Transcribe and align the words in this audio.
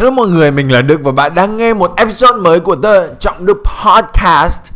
Hello 0.00 0.10
mọi 0.10 0.28
người, 0.28 0.50
mình 0.50 0.72
là 0.72 0.82
Đức 0.82 1.00
và 1.04 1.12
bạn 1.12 1.34
đang 1.34 1.56
nghe 1.56 1.74
một 1.74 1.96
episode 1.96 2.40
mới 2.40 2.60
của 2.60 2.76
The 2.76 3.14
Trọng 3.20 3.46
Đức 3.46 3.62
Podcast. 3.84 4.72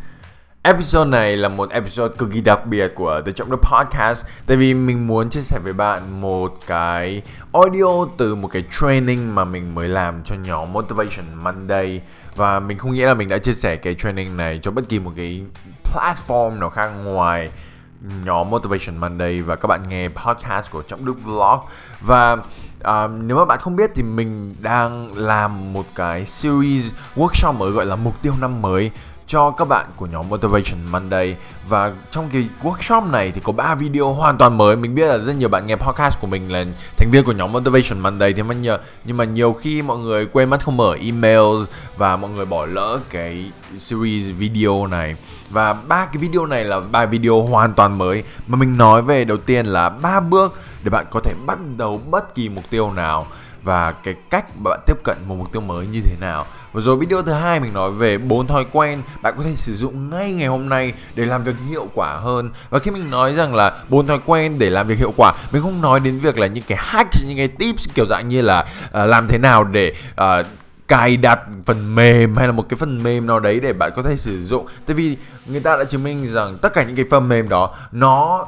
Episode 0.63 1.11
này 1.11 1.37
là 1.37 1.49
một 1.49 1.71
episode 1.71 2.15
cực 2.19 2.33
kỳ 2.33 2.41
đặc 2.41 2.67
biệt 2.67 2.93
của 2.95 3.21
The 3.27 3.33
Trọng 3.33 3.51
Đức 3.51 3.57
Podcast. 3.57 4.25
Tại 4.47 4.57
vì 4.57 4.75
mình 4.75 5.07
muốn 5.07 5.31
chia 5.31 5.41
sẻ 5.41 5.59
với 5.65 5.73
bạn 5.73 6.21
một 6.21 6.55
cái 6.67 7.23
audio 7.53 8.07
từ 8.19 8.35
một 8.35 8.49
cái 8.49 8.65
training 8.81 9.35
mà 9.35 9.45
mình 9.45 9.75
mới 9.75 9.89
làm 9.89 10.23
cho 10.25 10.35
nhóm 10.35 10.73
Motivation 10.73 11.25
Monday. 11.43 12.01
Và 12.37 12.61
mình 12.61 12.79
không 12.79 12.93
nghĩ 12.93 13.03
là 13.03 13.15
mình 13.15 13.29
đã 13.29 13.39
chia 13.39 13.55
sẻ 13.55 13.77
cái 13.77 13.95
training 13.95 14.37
này 14.37 14.61
cho 14.63 14.71
bất 14.71 14.89
kỳ 14.89 14.99
một 14.99 15.13
cái 15.17 15.43
platform 15.85 16.59
nào 16.59 16.71
khác 16.71 16.89
ngoài 16.89 17.51
nhóm 18.25 18.51
Motivation 18.51 18.97
Monday 18.97 19.43
và 19.43 19.57
các 19.57 19.69
bạn 19.69 19.83
nghe 19.89 20.09
podcast 20.09 20.71
của 20.71 20.83
Trọng 20.83 21.05
Đức 21.05 21.15
Vlog. 21.25 21.61
Và 22.01 22.33
uh, 22.33 23.11
nếu 23.23 23.37
mà 23.37 23.45
bạn 23.45 23.59
không 23.59 23.77
biết 23.77 23.91
thì 23.95 24.03
mình 24.03 24.55
đang 24.61 25.17
làm 25.17 25.73
một 25.73 25.87
cái 25.95 26.27
series 26.27 26.93
workshop 27.17 27.53
mới 27.53 27.71
gọi 27.71 27.87
là 27.87 27.97
mục 27.97 28.23
tiêu 28.23 28.35
năm 28.41 28.63
mới 28.63 28.91
cho 29.27 29.51
các 29.51 29.69
bạn 29.69 29.87
của 29.97 30.07
nhóm 30.07 30.29
Motivation 30.29 30.79
Monday. 30.91 31.37
Và 31.69 31.93
trong 32.11 32.29
cái 32.33 32.49
workshop 32.63 33.11
này 33.11 33.33
thì 33.35 33.41
có 33.45 33.53
3 33.53 33.75
video 33.75 34.13
hoàn 34.13 34.39
toàn 34.39 34.59
mới. 34.59 34.77
Mình 34.77 34.95
biết 34.95 35.07
là 35.07 35.19
rất 35.19 35.33
nhiều 35.33 35.49
bạn 35.49 35.67
nghe 35.67 35.77
podcast 35.77 36.21
của 36.21 36.27
mình 36.27 36.53
là 36.53 36.65
thành 36.97 37.11
viên 37.11 37.25
của 37.25 37.33
nhóm 37.33 37.53
Motivation 37.53 38.01
Monday. 38.01 38.33
Thì 38.33 38.43
mà 38.43 38.55
nhờ, 38.55 38.79
nhưng 39.05 39.17
mà 39.17 39.25
nhiều 39.25 39.53
khi 39.53 39.83
mọi 39.83 39.99
người 39.99 40.27
quên 40.27 40.51
mất 40.51 40.65
không 40.65 40.77
mở 40.77 40.97
emails 41.01 41.69
và 41.97 42.17
mọi 42.17 42.31
người 42.31 42.47
bỏ 42.47 42.67
lỡ 42.67 43.01
cái 43.11 43.51
series 43.77 44.31
video 44.39 44.87
này. 44.87 45.17
Và 45.51 45.73
ba 45.73 46.07
cái 46.07 46.17
video 46.17 46.47
này 46.47 46.65
là 46.65 46.81
ba 46.81 47.07
video 47.07 47.43
hoàn 47.43 47.73
toàn 47.73 47.99
mới. 47.99 48.25
Mà 48.47 48.57
mình 48.57 48.79
nói 48.79 49.03
về 49.03 49.25
đầu 49.25 49.37
tiên 49.37 49.67
là 49.67 49.89
ba 49.89 50.21
bước 50.21 50.61
để 50.83 50.91
bạn 50.91 51.07
có 51.11 51.21
thể 51.21 51.35
bắt 51.47 51.59
đầu 51.77 52.01
bất 52.11 52.35
kỳ 52.35 52.49
mục 52.49 52.65
tiêu 52.71 52.93
nào 52.93 53.27
và 53.63 53.93
cái 53.93 54.15
cách 54.31 54.45
bạn 54.65 54.81
tiếp 54.87 54.97
cận 55.05 55.17
một 55.29 55.35
mục 55.39 55.53
tiêu 55.53 55.63
mới 55.63 55.87
như 55.87 56.01
thế 56.05 56.17
nào 56.21 56.47
và 56.75 56.81
rồi 56.81 56.97
video 56.97 57.23
thứ 57.23 57.33
hai 57.33 57.61
mình 57.61 57.73
nói 57.73 57.91
về 57.91 58.19
bốn 58.19 58.47
thói 58.47 58.67
quen 58.73 59.03
bạn 59.23 59.35
có 59.37 59.43
thể 59.43 59.57
sử 59.57 59.75
dụng 59.75 60.11
ngay 60.11 60.33
ngày 60.33 60.49
hôm 60.49 60.69
nay 60.69 60.93
để 61.15 61.25
làm 61.25 61.45
việc 61.45 61.55
hiệu 61.69 61.89
quả 61.95 62.15
hơn. 62.15 62.51
Và 62.71 62.79
khi 62.79 62.91
mình 62.91 63.11
nói 63.11 63.35
rằng 63.35 63.55
là 63.55 63.83
bốn 63.89 64.07
thói 64.07 64.19
quen 64.27 64.59
để 64.59 64.71
làm 64.71 64.87
việc 64.87 64.99
hiệu 64.99 65.13
quả, 65.17 65.33
mình 65.53 65.63
không 65.63 65.81
nói 65.81 66.01
đến 66.01 66.19
việc 66.19 66.39
là 66.39 66.47
những 66.47 66.65
cái 66.67 66.79
hacks, 66.81 67.25
những 67.27 67.37
cái 67.37 67.49
tips 67.49 67.89
kiểu 67.95 68.07
dạng 68.07 68.29
như 68.29 68.43
là 68.43 68.61
uh, 68.85 68.91
làm 68.93 69.29
thế 69.29 69.39
nào 69.39 69.65
để 69.65 69.93
uh, 70.11 70.47
cài 70.89 71.17
đặt 71.17 71.41
phần 71.65 71.95
mềm 71.95 72.37
hay 72.37 72.47
là 72.47 72.53
một 72.53 72.69
cái 72.69 72.77
phần 72.77 73.03
mềm 73.03 73.27
nào 73.27 73.41
đấy 73.41 73.61
để 73.61 73.73
bạn 73.73 73.93
có 73.97 74.03
thể 74.03 74.17
sử 74.17 74.45
dụng 74.45 74.67
tại 74.87 74.95
vì 74.95 75.17
người 75.47 75.61
ta 75.61 75.77
đã 75.77 75.85
chứng 75.85 76.05
minh 76.05 76.27
rằng 76.27 76.59
tất 76.63 76.75
cả 76.75 76.85
những 76.85 76.97
cái 76.97 77.05
phần 77.11 77.29
mềm 77.29 77.49
đó 77.49 77.77
nó 77.93 78.47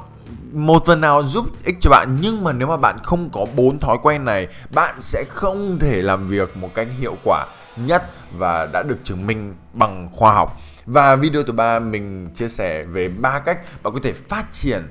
một 0.52 0.86
phần 0.86 1.00
nào 1.00 1.24
giúp 1.24 1.46
ích 1.64 1.76
cho 1.80 1.90
bạn 1.90 2.18
nhưng 2.20 2.44
mà 2.44 2.52
nếu 2.52 2.68
mà 2.68 2.76
bạn 2.76 2.96
không 3.02 3.30
có 3.30 3.46
bốn 3.56 3.78
thói 3.78 3.96
quen 4.02 4.24
này 4.24 4.48
bạn 4.70 4.94
sẽ 5.00 5.24
không 5.28 5.78
thể 5.78 6.02
làm 6.02 6.28
việc 6.28 6.56
một 6.56 6.74
cách 6.74 6.88
hiệu 7.00 7.16
quả 7.24 7.46
nhất 7.76 8.02
và 8.32 8.66
đã 8.66 8.82
được 8.82 8.98
chứng 9.04 9.26
minh 9.26 9.54
bằng 9.72 10.08
khoa 10.12 10.32
học. 10.32 10.60
Và 10.86 11.16
video 11.16 11.42
thứ 11.42 11.52
ba 11.52 11.78
mình 11.78 12.30
chia 12.34 12.48
sẻ 12.48 12.82
về 12.82 13.08
ba 13.08 13.38
cách 13.38 13.58
bạn 13.82 13.94
có 13.94 14.00
thể 14.02 14.12
phát 14.12 14.44
triển 14.52 14.88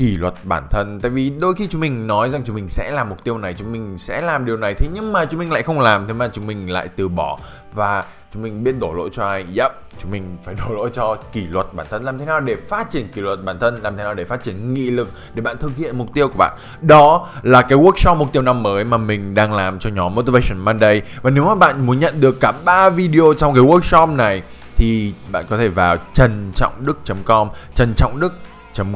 kỷ 0.00 0.16
luật 0.16 0.34
bản 0.42 0.66
thân. 0.70 1.00
Tại 1.00 1.10
vì 1.10 1.30
đôi 1.30 1.54
khi 1.54 1.68
chúng 1.70 1.80
mình 1.80 2.06
nói 2.06 2.30
rằng 2.30 2.42
chúng 2.44 2.56
mình 2.56 2.68
sẽ 2.68 2.90
làm 2.90 3.08
mục 3.08 3.24
tiêu 3.24 3.38
này, 3.38 3.54
chúng 3.58 3.72
mình 3.72 3.98
sẽ 3.98 4.20
làm 4.20 4.44
điều 4.44 4.56
này, 4.56 4.74
thế 4.74 4.88
nhưng 4.94 5.12
mà 5.12 5.24
chúng 5.24 5.40
mình 5.40 5.52
lại 5.52 5.62
không 5.62 5.80
làm, 5.80 6.06
thế 6.06 6.12
mà 6.12 6.28
chúng 6.32 6.46
mình 6.46 6.70
lại 6.70 6.88
từ 6.96 7.08
bỏ. 7.08 7.38
Và 7.74 8.04
chúng 8.32 8.42
mình 8.42 8.64
biết 8.64 8.74
đổ 8.80 8.92
lỗi 8.92 9.08
cho 9.12 9.26
ai? 9.26 9.44
Yep 9.56 9.72
chúng 10.02 10.10
mình 10.10 10.22
phải 10.44 10.54
đổ 10.68 10.74
lỗi 10.74 10.90
cho 10.92 11.16
kỷ 11.32 11.46
luật 11.46 11.66
bản 11.72 11.86
thân. 11.90 12.04
Làm 12.04 12.18
thế 12.18 12.24
nào 12.24 12.40
để 12.40 12.56
phát 12.56 12.90
triển 12.90 13.08
kỷ 13.08 13.20
luật 13.20 13.44
bản 13.44 13.58
thân? 13.58 13.78
Làm 13.82 13.96
thế 13.96 14.04
nào 14.04 14.14
để 14.14 14.24
phát 14.24 14.42
triển 14.42 14.74
nghị 14.74 14.90
lực 14.90 15.08
để 15.34 15.42
bạn 15.42 15.58
thực 15.58 15.76
hiện 15.76 15.98
mục 15.98 16.14
tiêu 16.14 16.28
của 16.28 16.38
bạn? 16.38 16.58
Đó 16.80 17.28
là 17.42 17.62
cái 17.62 17.78
workshop 17.78 18.16
mục 18.16 18.32
tiêu 18.32 18.42
năm 18.42 18.62
mới 18.62 18.84
mà 18.84 18.96
mình 18.96 19.34
đang 19.34 19.54
làm 19.54 19.78
cho 19.78 19.90
nhóm 19.90 20.14
motivation 20.14 20.58
monday. 20.58 21.02
Và 21.22 21.30
nếu 21.30 21.44
mà 21.44 21.54
bạn 21.54 21.86
muốn 21.86 22.00
nhận 22.00 22.20
được 22.20 22.40
cả 22.40 22.52
ba 22.64 22.90
video 22.90 23.34
trong 23.36 23.54
cái 23.54 23.64
workshop 23.64 24.16
này, 24.16 24.42
thì 24.76 25.12
bạn 25.32 25.44
có 25.48 25.56
thể 25.56 25.68
vào 25.68 25.96
trần 26.14 26.50
trọng 26.54 26.72
đức 26.78 26.98
com, 27.24 27.48
trần 27.74 27.94
trọng 27.96 28.20
đức 28.20 28.32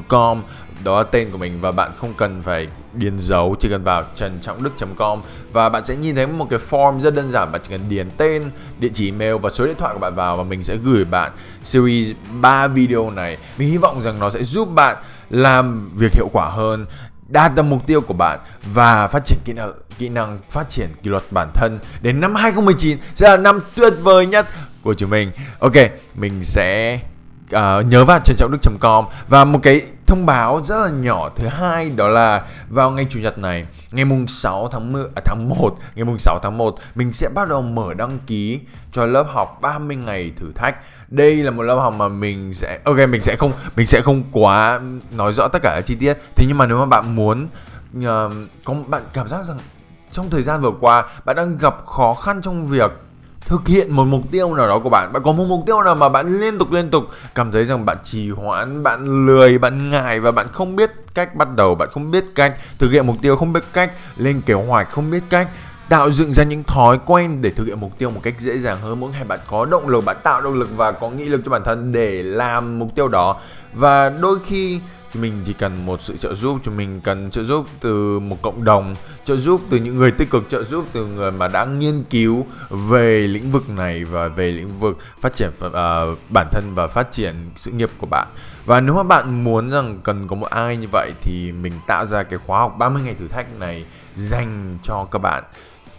com. 0.09 0.43
Đó 0.85 0.99
là 0.99 1.05
tên 1.11 1.31
của 1.31 1.39
mình 1.39 1.61
và 1.61 1.71
bạn 1.71 1.93
không 1.97 2.15
cần 2.15 2.43
phải 2.43 2.69
điền 2.93 3.19
dấu 3.19 3.57
chỉ 3.61 3.69
cần 3.69 3.85
vào 3.85 4.05
trần 4.15 4.39
trọng 4.41 4.63
đức.com 4.63 5.23
và 5.53 5.69
bạn 5.69 5.85
sẽ 5.85 5.97
nhìn 5.97 6.15
thấy 6.15 6.27
một 6.27 6.47
cái 6.51 6.59
form 6.71 7.01
rất 7.01 7.15
đơn 7.15 7.31
giản 7.31 7.53
bạn 7.53 7.61
chỉ 7.65 7.71
cần 7.71 7.89
điền 7.89 8.11
tên 8.17 8.51
địa 8.79 8.91
chỉ 8.95 9.11
email 9.11 9.35
và 9.35 9.51
số 9.51 9.67
điện 9.67 9.77
thoại 9.79 9.95
của 9.95 10.01
bạn 10.01 10.15
vào 10.15 10.37
và 10.37 10.43
mình 10.43 10.63
sẽ 10.63 10.77
gửi 10.77 11.05
bạn 11.05 11.33
series 11.63 12.13
3 12.41 12.67
video 12.67 13.11
này. 13.11 13.39
Mình 13.59 13.69
hy 13.69 13.77
vọng 13.77 14.03
rằng 14.03 14.19
nó 14.19 14.31
sẽ 14.31 14.43
giúp 14.43 14.69
bạn 14.75 14.97
làm 15.31 15.91
việc 15.97 16.13
hiệu 16.15 16.29
quả 16.33 16.49
hơn 16.49 16.87
đạt 17.29 17.55
được 17.55 17.63
mục 17.63 17.87
tiêu 17.87 18.01
của 18.01 18.15
bạn 18.15 18.39
và 18.75 19.07
phát 19.07 19.25
triển 19.25 19.39
kỹ 19.45 19.53
năng 19.53 19.73
kỹ 19.99 20.09
năng 20.09 20.39
phát 20.51 20.71
triển 20.71 20.89
kỷ 21.03 21.11
luật 21.11 21.23
bản 21.31 21.51
thân. 21.55 21.79
Đến 22.03 22.21
năm 22.21 22.35
2019 22.35 22.99
sẽ 23.15 23.29
là 23.29 23.37
năm 23.37 23.61
tuyệt 23.77 23.93
vời 24.03 24.27
nhất 24.27 24.47
của 24.83 24.95
chúng 24.95 25.11
mình. 25.11 25.31
Ok, 25.59 25.73
mình 26.15 26.43
sẽ 26.43 26.99
uh, 27.45 27.87
nhớ 27.87 28.05
vào 28.05 28.19
trần 28.25 28.37
trọng 28.37 28.51
đức.com 28.51 29.05
và 29.29 29.45
một 29.45 29.59
cái 29.63 29.83
thông 30.07 30.27
báo 30.27 30.61
rất 30.65 30.85
là 30.85 30.91
nhỏ 30.91 31.31
thứ 31.37 31.47
hai 31.47 31.91
đó 31.91 32.09
là 32.09 32.43
vào 32.69 32.91
ngày 32.91 33.07
chủ 33.11 33.21
nhật 33.21 33.39
này 33.39 33.67
ngày 33.91 34.05
mùng 34.05 34.27
6 34.29 34.69
tháng 34.69 34.93
10, 34.93 35.05
à, 35.15 35.23
tháng 35.25 35.49
1 35.49 35.75
ngày 35.95 36.05
mùng 36.05 36.19
6 36.19 36.39
tháng 36.43 36.59
1 36.59 36.77
mình 36.95 37.13
sẽ 37.13 37.29
bắt 37.35 37.49
đầu 37.49 37.63
mở 37.63 37.95
đăng 37.95 38.19
ký 38.27 38.61
cho 38.93 39.07
lớp 39.07 39.27
học 39.33 39.59
30 39.61 39.97
ngày 39.97 40.33
thử 40.37 40.53
thách. 40.55 40.77
Đây 41.09 41.37
là 41.37 41.51
một 41.51 41.63
lớp 41.63 41.77
học 41.77 41.95
mà 41.95 42.09
mình 42.09 42.53
sẽ 42.53 42.79
ok 42.85 42.97
mình 43.09 43.23
sẽ 43.23 43.37
không 43.37 43.53
mình 43.77 43.87
sẽ 43.87 44.01
không 44.01 44.23
quá 44.33 44.81
nói 45.11 45.33
rõ 45.33 45.49
tất 45.49 45.59
cả 45.63 45.73
các 45.75 45.87
chi 45.87 45.95
tiết. 45.95 46.15
Thế 46.37 46.45
nhưng 46.49 46.59
mà 46.59 46.67
nếu 46.67 46.79
mà 46.79 46.87
bạn 46.87 47.17
muốn 47.17 47.49
uh, 47.99 48.05
có 48.65 48.75
bạn 48.87 49.03
cảm 49.13 49.29
giác 49.29 49.45
rằng 49.45 49.59
trong 50.13 50.31
thời 50.31 50.43
gian 50.43 50.61
vừa 50.61 50.73
qua 50.81 51.05
bạn 51.25 51.37
đang 51.37 51.59
gặp 51.59 51.87
khó 51.87 52.15
khăn 52.15 52.43
trong 52.43 52.67
việc 52.67 52.93
thực 53.47 53.69
hiện 53.69 53.93
một 53.93 54.05
mục 54.05 54.23
tiêu 54.31 54.55
nào 54.55 54.69
đó 54.69 54.79
của 54.79 54.91
bạn. 54.91 55.13
Bạn 55.13 55.23
có 55.23 55.33
một 55.33 55.45
mục 55.49 55.63
tiêu 55.67 55.83
nào 55.83 55.95
mà 55.95 56.09
bạn 56.09 56.41
liên 56.41 56.59
tục 56.59 56.73
liên 56.73 56.91
tục 56.91 57.05
cảm 57.35 57.53
thấy 57.53 57.65
rằng 57.65 57.87
bạn 57.87 57.97
trì 58.05 58.31
hoãn, 58.31 58.83
bạn 58.83 59.27
lười, 59.27 59.59
bạn 59.59 59.91
ngại 59.91 60.21
và 60.21 60.33
bạn 60.33 60.47
không 60.53 60.77
biết 60.77 60.91
cách 61.15 61.35
bắt 61.35 61.49
đầu, 61.57 61.75
bạn 61.75 61.89
không 61.93 62.11
biết 62.11 62.25
cách 62.35 62.55
thực 62.79 62.91
hiện 62.91 63.07
mục 63.07 63.17
tiêu, 63.23 63.37
không 63.37 63.53
biết 63.53 63.65
cách 63.73 63.93
lên 64.17 64.41
kế 64.47 64.55
hoạch, 64.55 64.91
không 64.91 65.11
biết 65.11 65.23
cách 65.31 65.49
tạo 65.89 66.11
dựng 66.11 66.33
ra 66.33 66.45
những 66.45 66.65
thói 66.65 66.99
quen 67.07 67.43
để 67.43 67.51
thực 67.51 67.65
hiện 67.65 67.81
mục 67.81 67.99
tiêu 67.99 68.11
một 68.11 68.21
cách 68.23 68.35
dễ 68.39 68.59
dàng 68.59 68.81
hơn. 68.81 69.01
Mỗi 69.01 69.11
ngày 69.11 69.25
bạn 69.25 69.41
có 69.47 69.65
động 69.65 69.89
lực, 69.89 70.05
bạn 70.05 70.17
tạo 70.23 70.41
động 70.41 70.55
lực 70.55 70.69
và 70.77 70.93
có 70.93 71.11
nghị 71.11 71.25
lực 71.25 71.41
cho 71.45 71.51
bản 71.51 71.63
thân 71.65 71.93
để 71.93 72.23
làm 72.23 72.79
mục 72.79 72.95
tiêu 72.95 73.09
đó. 73.09 73.37
Và 73.75 74.09
đôi 74.09 74.39
khi 74.47 74.81
chúng 75.15 75.23
mình 75.23 75.41
chỉ 75.45 75.53
cần 75.53 75.87
một 75.87 76.03
sự 76.03 76.17
trợ 76.17 76.35
giúp 76.35 76.59
chúng 76.63 76.77
mình 76.77 77.01
cần 77.01 77.31
trợ 77.31 77.43
giúp 77.43 77.67
từ 77.81 78.21
một 78.21 78.43
cộng 78.43 78.65
đồng 78.65 78.95
trợ 79.25 79.37
giúp 79.37 79.61
từ 79.71 79.77
những 79.77 79.97
người 79.97 80.11
tích 80.11 80.31
cực 80.31 80.49
trợ 80.49 80.65
giúp 80.65 80.85
từ 80.93 81.07
người 81.07 81.31
mà 81.31 81.49
đã 81.49 81.65
nghiên 81.65 82.05
cứu 82.11 82.47
về 82.71 83.27
lĩnh 83.27 83.51
vực 83.51 83.69
này 83.69 84.05
và 84.05 84.29
về 84.29 84.51
lĩnh 84.51 84.79
vực 84.81 84.99
phát 85.21 85.35
triển 85.35 85.51
uh, 85.67 85.73
bản 86.31 86.49
thân 86.51 86.73
và 86.75 86.87
phát 86.87 87.13
triển 87.13 87.35
sự 87.57 87.71
nghiệp 87.71 87.91
của 87.99 88.07
bạn. 88.07 88.27
Và 88.65 88.81
nếu 88.81 88.95
mà 88.95 89.03
bạn 89.03 89.45
muốn 89.45 89.71
rằng 89.71 89.99
cần 90.03 90.29
có 90.29 90.37
một 90.37 90.51
ai 90.51 90.77
như 90.77 90.87
vậy 90.93 91.13
thì 91.23 91.53
mình 91.53 91.73
tạo 91.87 92.07
ra 92.07 92.23
cái 92.23 92.39
khóa 92.47 92.59
học 92.59 92.75
30 92.79 93.03
ngày 93.03 93.15
thử 93.15 93.29
thách 93.29 93.59
này 93.61 93.85
dành 94.17 94.79
cho 94.83 95.07
các 95.11 95.19
bạn 95.19 95.45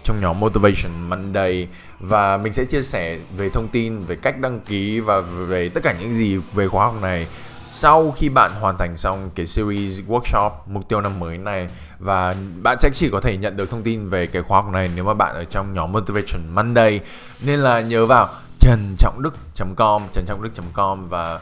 trong 0.04 0.22
nhóm 0.22 0.40
Motivation 0.40 1.10
Monday. 1.10 1.68
Và 2.00 2.38
mình 2.38 2.54
sẽ 2.54 2.66
chia 2.66 2.84
sẻ 2.84 3.20
về 3.38 3.50
thông 3.50 3.68
tin 3.68 4.00
về 4.00 4.16
cách 4.16 4.40
đăng 4.40 4.60
ký 4.60 5.00
và 5.00 5.22
về 5.22 5.70
tất 5.70 5.84
cả 5.84 5.96
những 6.00 6.14
gì 6.14 6.38
về 6.54 6.68
khóa 6.68 6.86
học 6.86 7.02
này 7.02 7.28
sau 7.66 8.12
khi 8.12 8.30
bạn 8.30 8.52
hoàn 8.60 8.78
thành 8.78 8.98
xong 8.98 9.30
cái 9.36 9.46
series 9.46 10.00
workshop 10.08 10.50
mục 10.66 10.90
tiêu 10.90 11.02
năm 11.02 11.20
mới 11.20 11.38
này 11.38 11.68
và 12.00 12.36
bạn 12.64 12.78
sẽ 12.80 12.90
chỉ 12.94 13.10
có 13.10 13.22
thể 13.22 13.38
nhận 13.38 13.58
được 13.58 13.70
thông 13.70 13.84
tin 13.84 14.10
về 14.10 14.28
cái 14.28 14.42
khóa 14.42 14.62
học 14.62 14.72
này 14.72 14.90
nếu 14.96 15.04
mà 15.04 15.14
bạn 15.14 15.36
ở 15.36 15.44
trong 15.44 15.74
nhóm 15.74 15.92
Motivation 15.92 16.56
Monday 16.56 17.00
nên 17.42 17.60
là 17.60 17.82
nhớ 17.82 18.06
vào 18.06 18.30
trần 18.60 18.96
trọng 18.98 19.22
đức.com 19.22 20.02
trần 20.14 20.26
trọng 20.28 20.44
đức.com 20.44 21.08
và 21.08 21.40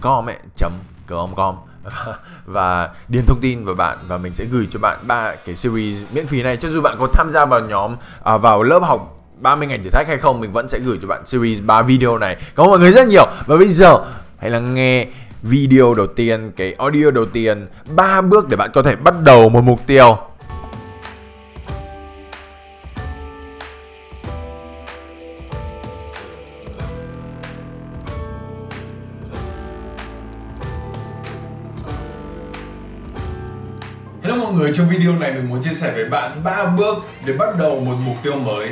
.com 0.00 0.28
ấy 0.28 0.36
chấm 0.56 0.72
com 1.06 1.54
và 2.44 2.90
điền 3.08 3.26
thông 3.26 3.40
tin 3.40 3.64
vào 3.64 3.74
bạn 3.74 3.98
và 4.06 4.18
mình 4.18 4.34
sẽ 4.34 4.44
gửi 4.44 4.68
cho 4.70 4.78
bạn 4.78 4.98
ba 5.06 5.34
cái 5.34 5.56
series 5.56 6.02
miễn 6.12 6.26
phí 6.26 6.42
này. 6.42 6.56
Cho 6.56 6.68
dù 6.68 6.80
bạn 6.80 6.96
có 6.98 7.08
tham 7.12 7.30
gia 7.30 7.44
vào 7.44 7.60
nhóm 7.60 7.96
à, 8.24 8.36
vào 8.36 8.62
lớp 8.62 8.78
học 8.82 9.24
30 9.40 9.66
ngày 9.66 9.78
thử 9.84 9.90
thách 9.90 10.08
hay 10.08 10.18
không 10.18 10.40
mình 10.40 10.52
vẫn 10.52 10.68
sẽ 10.68 10.78
gửi 10.78 10.98
cho 11.02 11.08
bạn 11.08 11.26
series 11.26 11.60
3 11.62 11.82
video 11.82 12.18
này. 12.18 12.36
Cảm 12.56 12.66
ơn 12.66 12.70
mọi 12.70 12.78
người 12.78 12.92
rất 12.92 13.06
nhiều. 13.06 13.26
Và 13.46 13.56
bây 13.56 13.68
giờ 13.68 13.98
hãy 14.38 14.50
lắng 14.50 14.74
nghe 14.74 15.06
video 15.44 15.94
đầu 15.94 16.06
tiên, 16.06 16.52
cái 16.56 16.74
audio 16.78 17.10
đầu 17.10 17.26
tiên, 17.26 17.66
ba 17.96 18.20
bước 18.20 18.48
để 18.48 18.56
bạn 18.56 18.70
có 18.74 18.82
thể 18.82 18.96
bắt 18.96 19.14
đầu 19.24 19.48
một 19.48 19.60
mục 19.64 19.80
tiêu. 19.86 20.16
Hello 34.22 34.36
mọi 34.36 34.52
người, 34.52 34.72
trong 34.74 34.88
video 34.88 35.18
này 35.18 35.32
mình 35.32 35.48
muốn 35.48 35.62
chia 35.62 35.74
sẻ 35.74 35.92
với 35.94 36.04
bạn 36.04 36.44
ba 36.44 36.64
bước 36.78 36.94
để 37.26 37.32
bắt 37.32 37.58
đầu 37.58 37.80
một 37.80 37.96
mục 38.06 38.16
tiêu 38.22 38.34
mới. 38.36 38.68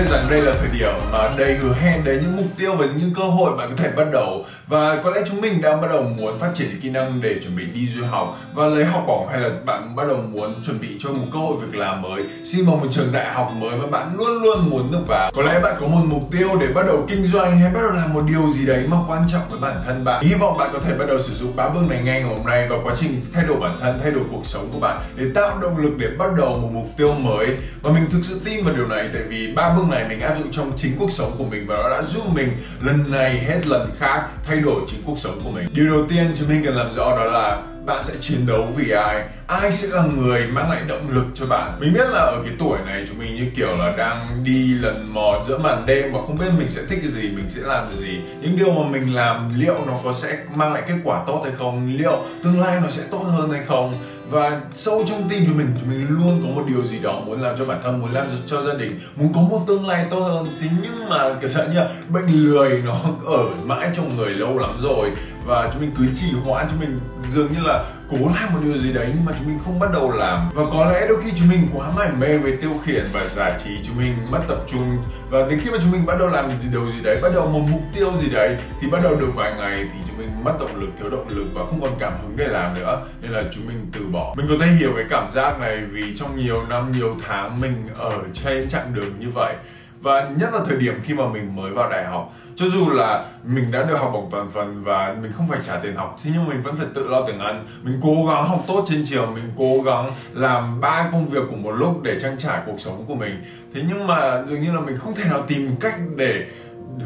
Biết 0.00 0.06
rằng 0.06 0.26
đây 0.30 0.42
là 0.42 0.52
thời 0.60 0.68
điểm 0.78 0.92
mà 1.12 1.18
đầy 1.38 1.54
hứa 1.54 1.74
hẹn 1.74 2.04
đến 2.04 2.22
những 2.22 2.36
mục 2.36 2.46
tiêu 2.58 2.74
và 2.76 2.86
những 2.86 3.14
cơ 3.16 3.22
hội 3.22 3.56
bạn 3.56 3.70
có 3.70 3.76
thể 3.76 3.90
bắt 3.96 4.06
đầu. 4.12 4.44
Và 4.66 5.00
có 5.04 5.10
lẽ 5.10 5.20
chúng 5.28 5.40
mình 5.40 5.60
đang 5.62 5.80
bắt 5.80 5.88
đầu 5.90 6.02
muốn 6.02 6.38
phát 6.38 6.50
triển 6.54 6.80
kỹ 6.82 6.90
năng 6.90 7.20
để 7.20 7.36
chuẩn 7.42 7.56
bị 7.56 7.66
đi 7.66 7.86
du 7.86 8.04
học. 8.04 8.38
Và 8.54 8.66
lấy 8.66 8.84
học 8.84 9.04
bổng 9.06 9.28
hay 9.28 9.40
là 9.40 9.50
bạn 9.64 9.96
bắt 9.96 10.04
đầu 10.08 10.16
muốn 10.16 10.62
chuẩn 10.64 10.80
bị 10.80 10.88
cho 10.98 11.10
một 11.10 11.26
cơ 11.32 11.38
hội 11.38 11.56
việc 11.60 11.78
làm 11.78 12.02
mới. 12.02 12.22
Xin 12.44 12.66
vào 12.66 12.76
một 12.76 12.86
trường 12.90 13.12
đại 13.12 13.32
học 13.32 13.52
mới 13.54 13.76
mà 13.76 13.86
bạn 13.86 14.16
luôn 14.18 14.42
luôn 14.42 14.70
muốn 14.70 14.92
được 14.92 15.04
vào. 15.08 15.30
Có 15.34 15.42
lẽ 15.42 15.60
bạn 15.62 15.74
có 15.80 15.86
một 15.86 16.02
mục 16.04 16.22
tiêu 16.32 16.48
để 16.60 16.66
bắt 16.74 16.86
đầu 16.86 17.04
kinh 17.08 17.24
doanh 17.24 17.58
hay 17.58 17.70
bắt 17.74 17.80
đầu 17.80 17.90
làm 17.90 18.14
một 18.14 18.22
điều 18.28 18.50
gì 18.50 18.66
đấy 18.66 18.84
mà 18.88 18.96
quan 19.08 19.22
trọng 19.32 19.42
với 19.50 19.58
bản 19.58 19.82
thân 19.86 20.04
bạn. 20.04 20.24
Hy 20.24 20.34
vọng 20.34 20.56
bạn 20.58 20.70
có 20.72 20.78
thể 20.78 20.94
bắt 20.98 21.04
đầu 21.08 21.18
sử 21.18 21.34
dụng 21.34 21.56
ba 21.56 21.68
bước 21.68 21.82
này 21.88 22.02
ngay 22.02 22.20
ngày 22.20 22.36
hôm 22.36 22.46
nay 22.46 22.68
vào 22.68 22.80
quá 22.84 22.94
trình 22.96 23.20
thay 23.32 23.44
đổi 23.44 23.60
bản 23.60 23.78
thân, 23.80 24.00
thay 24.02 24.12
đổi 24.12 24.24
cuộc 24.32 24.46
sống 24.46 24.70
của 24.72 24.80
bạn 24.80 25.02
để 25.16 25.24
tạo 25.34 25.58
động 25.62 25.76
lực 25.76 25.92
để 25.98 26.06
bắt 26.18 26.28
đầu 26.38 26.58
một 26.58 26.68
mục 26.72 26.86
tiêu 26.96 27.12
mới. 27.12 27.46
Và 27.82 27.92
mình 27.92 28.02
thực 28.10 28.20
sự 28.22 28.40
tin 28.44 28.64
vào 28.64 28.74
điều 28.74 28.86
này 28.86 29.10
tại 29.12 29.22
vì 29.28 29.52
ba 29.56 29.74
bước 29.76 29.84
này 29.90 30.08
mình 30.08 30.20
áp 30.20 30.34
dụng 30.38 30.52
trong 30.52 30.72
chính 30.76 30.92
cuộc 30.98 31.12
sống 31.12 31.32
của 31.38 31.44
mình 31.44 31.66
và 31.66 31.76
nó 31.76 31.90
đã 31.90 32.02
giúp 32.02 32.22
mình 32.34 32.52
lần 32.80 33.10
này 33.10 33.38
hết 33.38 33.66
lần 33.66 33.90
khác 33.98 34.26
thay 34.44 34.60
đổi 34.60 34.80
chính 34.86 35.00
cuộc 35.04 35.18
sống 35.18 35.40
của 35.44 35.50
mình. 35.50 35.68
Điều 35.72 35.86
đầu 35.86 36.06
tiên 36.08 36.32
chúng 36.34 36.48
mình 36.48 36.62
cần 36.64 36.76
làm 36.76 36.92
rõ 36.92 37.16
đó 37.16 37.24
là 37.24 37.62
bạn 37.86 38.04
sẽ 38.04 38.14
chiến 38.20 38.46
đấu 38.46 38.68
vì 38.76 38.90
ai? 38.90 39.24
Ai 39.46 39.72
sẽ 39.72 39.88
là 39.88 40.02
người 40.16 40.46
mang 40.46 40.70
lại 40.70 40.82
động 40.88 41.10
lực 41.10 41.26
cho 41.34 41.46
bạn? 41.46 41.78
Mình 41.80 41.92
biết 41.92 42.08
là 42.10 42.18
ở 42.18 42.42
cái 42.44 42.54
tuổi 42.58 42.78
này 42.86 43.04
chúng 43.08 43.18
mình 43.18 43.34
như 43.34 43.44
kiểu 43.56 43.76
là 43.76 43.94
đang 43.96 44.44
đi 44.44 44.74
lần 44.74 45.14
mò 45.14 45.42
giữa 45.48 45.58
màn 45.58 45.86
đêm 45.86 46.12
và 46.12 46.20
không 46.26 46.38
biết 46.38 46.46
mình 46.58 46.70
sẽ 46.70 46.82
thích 46.88 46.98
cái 47.02 47.12
gì, 47.12 47.22
mình 47.22 47.48
sẽ 47.48 47.60
làm 47.64 47.86
cái 47.88 47.98
gì. 47.98 48.20
Những 48.40 48.56
điều 48.56 48.72
mà 48.72 48.88
mình 48.90 49.14
làm, 49.14 49.48
liệu 49.56 49.74
nó 49.86 49.94
có 50.04 50.12
sẽ 50.12 50.38
mang 50.54 50.72
lại 50.72 50.82
kết 50.88 50.94
quả 51.04 51.24
tốt 51.26 51.40
hay 51.44 51.52
không? 51.58 51.96
Liệu 51.96 52.24
tương 52.44 52.60
lai 52.60 52.80
nó 52.82 52.88
sẽ 52.88 53.02
tốt 53.10 53.18
hơn 53.18 53.50
hay 53.50 53.62
không? 53.66 54.02
Và 54.30 54.60
sâu 54.74 55.04
trong 55.06 55.28
tim 55.28 55.44
chúng 55.46 55.58
mình 55.58 55.74
chúng 55.80 55.88
mình 55.90 56.06
luôn 56.08 56.42
có 56.42 56.48
một 56.48 56.62
điều 56.68 56.84
gì 56.84 56.98
đó 56.98 57.22
muốn 57.26 57.42
làm 57.42 57.56
cho 57.58 57.64
bản 57.64 57.80
thân, 57.84 58.00
muốn 58.00 58.12
làm 58.12 58.26
cho 58.46 58.62
gia 58.62 58.74
đình, 58.74 59.00
muốn 59.16 59.32
có 59.34 59.40
một 59.40 59.60
tương 59.66 59.86
lai 59.86 60.06
tốt 60.10 60.20
hơn. 60.20 60.58
Thế 60.60 60.68
nhưng 60.82 61.08
mà, 61.08 61.34
kiểu, 61.40 61.48
sợ 61.48 61.68
như 61.68 61.74
là 61.74 61.88
bệnh 62.08 62.26
lười 62.26 62.82
nó 62.84 63.00
ở 63.26 63.44
mãi 63.64 63.90
trong 63.96 64.16
người 64.16 64.30
lâu 64.30 64.58
lắm 64.58 64.78
rồi. 64.82 65.10
Và 65.46 65.70
chúng 65.72 65.80
mình 65.80 65.92
cứ 65.98 66.04
trì 66.14 66.26
hoãn, 66.44 66.66
chúng 66.70 66.80
mình 66.80 66.98
dường 67.28 67.52
như 67.52 67.58
là 67.62 67.84
cố 68.10 68.16
làm 68.16 68.52
một 68.52 68.58
điều 68.64 68.76
gì 68.76 68.92
đấy 68.92 69.08
nhưng 69.14 69.24
mà 69.24 69.32
chúng 69.38 69.48
mình 69.48 69.58
không 69.64 69.78
bắt 69.78 69.90
đầu 69.92 70.10
làm. 70.10 70.50
Và 70.54 70.62
có 70.72 70.92
lẽ 70.92 71.06
đôi 71.08 71.22
khi 71.24 71.30
chúng 71.36 71.48
mình 71.48 71.68
quá 71.74 71.90
mải 71.96 72.08
mê 72.20 72.38
với 72.38 72.56
tiêu 72.62 72.70
khiển 72.84 73.04
và 73.12 73.24
giải 73.24 73.52
trí, 73.58 73.70
chúng 73.86 73.98
mình 73.98 74.16
mất 74.30 74.40
tập 74.48 74.58
trung. 74.66 74.98
Và 75.30 75.46
đến 75.50 75.60
khi 75.64 75.70
mà 75.70 75.78
chúng 75.82 75.90
mình 75.90 76.06
bắt 76.06 76.18
đầu 76.18 76.28
làm 76.28 76.60
gì 76.60 76.68
điều 76.72 76.90
gì 76.90 77.00
đấy, 77.02 77.18
bắt 77.22 77.32
đầu 77.34 77.50
một 77.50 77.62
mục 77.70 77.82
tiêu 77.94 78.12
gì 78.18 78.30
đấy, 78.30 78.56
thì 78.80 78.88
bắt 78.90 79.00
đầu 79.02 79.16
được 79.16 79.30
vài 79.34 79.52
ngày 79.52 79.76
thì 79.92 79.98
chúng 80.08 80.18
mình 80.18 80.44
mất 80.44 80.52
động 80.60 80.80
lực, 80.80 80.90
thiếu 81.00 81.10
động 81.10 81.28
lực 81.28 81.46
và 81.54 81.64
không 81.66 81.80
còn 81.80 81.90
cảm 81.98 82.12
hứng 82.22 82.36
để 82.36 82.48
làm 82.48 82.74
nữa. 82.74 83.06
Nên 83.22 83.30
là 83.30 83.42
chúng 83.52 83.66
mình 83.66 83.80
từ 83.92 84.06
bỏ. 84.06 84.34
Mình 84.36 84.46
có 84.48 84.54
thể 84.60 84.66
hiểu 84.66 84.92
cái 84.96 85.04
cảm 85.10 85.28
giác 85.28 85.60
này 85.60 85.80
vì 85.90 86.16
trong 86.16 86.44
nhiều 86.44 86.62
năm, 86.68 86.92
nhiều 86.92 87.16
tháng 87.28 87.60
mình 87.60 87.84
ở 87.98 88.18
trên 88.32 88.68
chặng 88.68 88.94
đường 88.94 89.20
như 89.20 89.30
vậy 89.34 89.54
và 90.02 90.30
nhất 90.38 90.50
là 90.52 90.60
thời 90.66 90.76
điểm 90.76 90.94
khi 91.04 91.14
mà 91.14 91.26
mình 91.26 91.56
mới 91.56 91.70
vào 91.70 91.90
đại 91.90 92.04
học. 92.04 92.34
Cho 92.56 92.66
dù 92.66 92.90
là 92.90 93.24
mình 93.44 93.70
đã 93.70 93.82
được 93.82 93.96
học 93.96 94.10
bổng 94.12 94.28
toàn 94.30 94.50
phần 94.50 94.84
và 94.84 95.16
mình 95.22 95.32
không 95.32 95.48
phải 95.48 95.58
trả 95.66 95.76
tiền 95.76 95.96
học, 95.96 96.18
thế 96.24 96.30
nhưng 96.34 96.48
mình 96.48 96.60
vẫn 96.60 96.76
phải 96.76 96.86
tự 96.94 97.08
lo 97.08 97.22
tiền 97.26 97.38
ăn 97.38 97.64
mình 97.82 98.00
cố 98.02 98.26
gắng 98.28 98.44
học 98.44 98.64
tốt 98.66 98.84
trên 98.88 99.04
trường, 99.06 99.34
mình 99.34 99.44
cố 99.58 99.82
gắng 99.82 100.10
làm 100.32 100.80
ba 100.80 101.08
công 101.12 101.26
việc 101.26 101.40
cùng 101.50 101.62
một 101.62 101.72
lúc 101.72 102.02
để 102.02 102.20
trang 102.20 102.38
trải 102.38 102.60
cuộc 102.66 102.80
sống 102.80 103.04
của 103.08 103.14
mình. 103.14 103.42
Thế 103.74 103.82
nhưng 103.88 104.06
mà 104.06 104.42
dường 104.46 104.62
như 104.62 104.72
là 104.72 104.80
mình 104.80 104.96
không 104.96 105.14
thể 105.14 105.24
nào 105.30 105.42
tìm 105.42 105.70
cách 105.80 105.94
để 106.16 106.46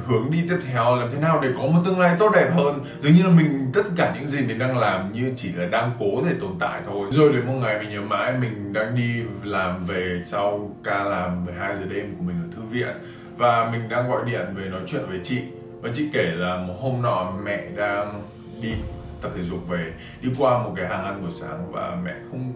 hướng 0.06 0.30
đi 0.30 0.38
tiếp 0.48 0.58
theo 0.72 0.96
làm 0.96 1.10
thế 1.12 1.18
nào 1.18 1.40
để 1.42 1.48
có 1.58 1.62
một 1.62 1.80
tương 1.84 2.00
lai 2.00 2.16
tốt 2.18 2.32
đẹp 2.34 2.50
hơn. 2.54 2.84
Dường 3.00 3.14
như 3.14 3.22
là 3.22 3.30
mình 3.30 3.70
tất 3.74 3.82
cả 3.96 4.14
những 4.14 4.26
gì 4.26 4.46
mình 4.46 4.58
đang 4.58 4.78
làm 4.78 5.12
như 5.12 5.32
chỉ 5.36 5.52
là 5.52 5.66
đang 5.66 5.90
cố 5.98 6.22
để 6.26 6.32
tồn 6.40 6.50
tại 6.60 6.80
thôi. 6.86 7.08
Rồi 7.10 7.32
đến 7.32 7.46
một 7.46 7.54
ngày 7.60 7.78
mình 7.78 7.90
nhớ 7.90 8.00
mãi 8.00 8.32
mình 8.40 8.72
đang 8.72 8.96
đi 8.96 9.22
làm 9.42 9.84
về 9.84 10.22
sau 10.24 10.76
ca 10.84 11.04
làm 11.04 11.44
12 11.44 11.76
giờ 11.76 11.84
đêm 11.94 12.14
của 12.18 12.22
mình 12.22 12.36
ở 12.42 12.56
thư 12.56 12.62
viện. 12.62 12.96
Và 13.36 13.70
mình 13.72 13.88
đang 13.88 14.10
gọi 14.10 14.22
điện 14.26 14.46
về 14.54 14.64
nói 14.64 14.80
chuyện 14.86 15.02
với 15.08 15.20
chị. 15.22 15.40
Và 15.80 15.90
chị 15.94 16.08
kể 16.12 16.30
là 16.34 16.56
một 16.56 16.74
hôm 16.80 17.02
nọ 17.02 17.32
mẹ 17.44 17.68
đang 17.76 18.22
đi 18.60 18.72
tập 19.22 19.32
thể 19.36 19.42
dục 19.42 19.68
về 19.68 19.92
đi 20.22 20.30
qua 20.38 20.58
một 20.58 20.72
cái 20.76 20.88
hàng 20.88 21.04
ăn 21.04 21.22
buổi 21.22 21.30
sáng 21.30 21.72
và 21.72 21.98
mẹ 22.04 22.14
không, 22.30 22.52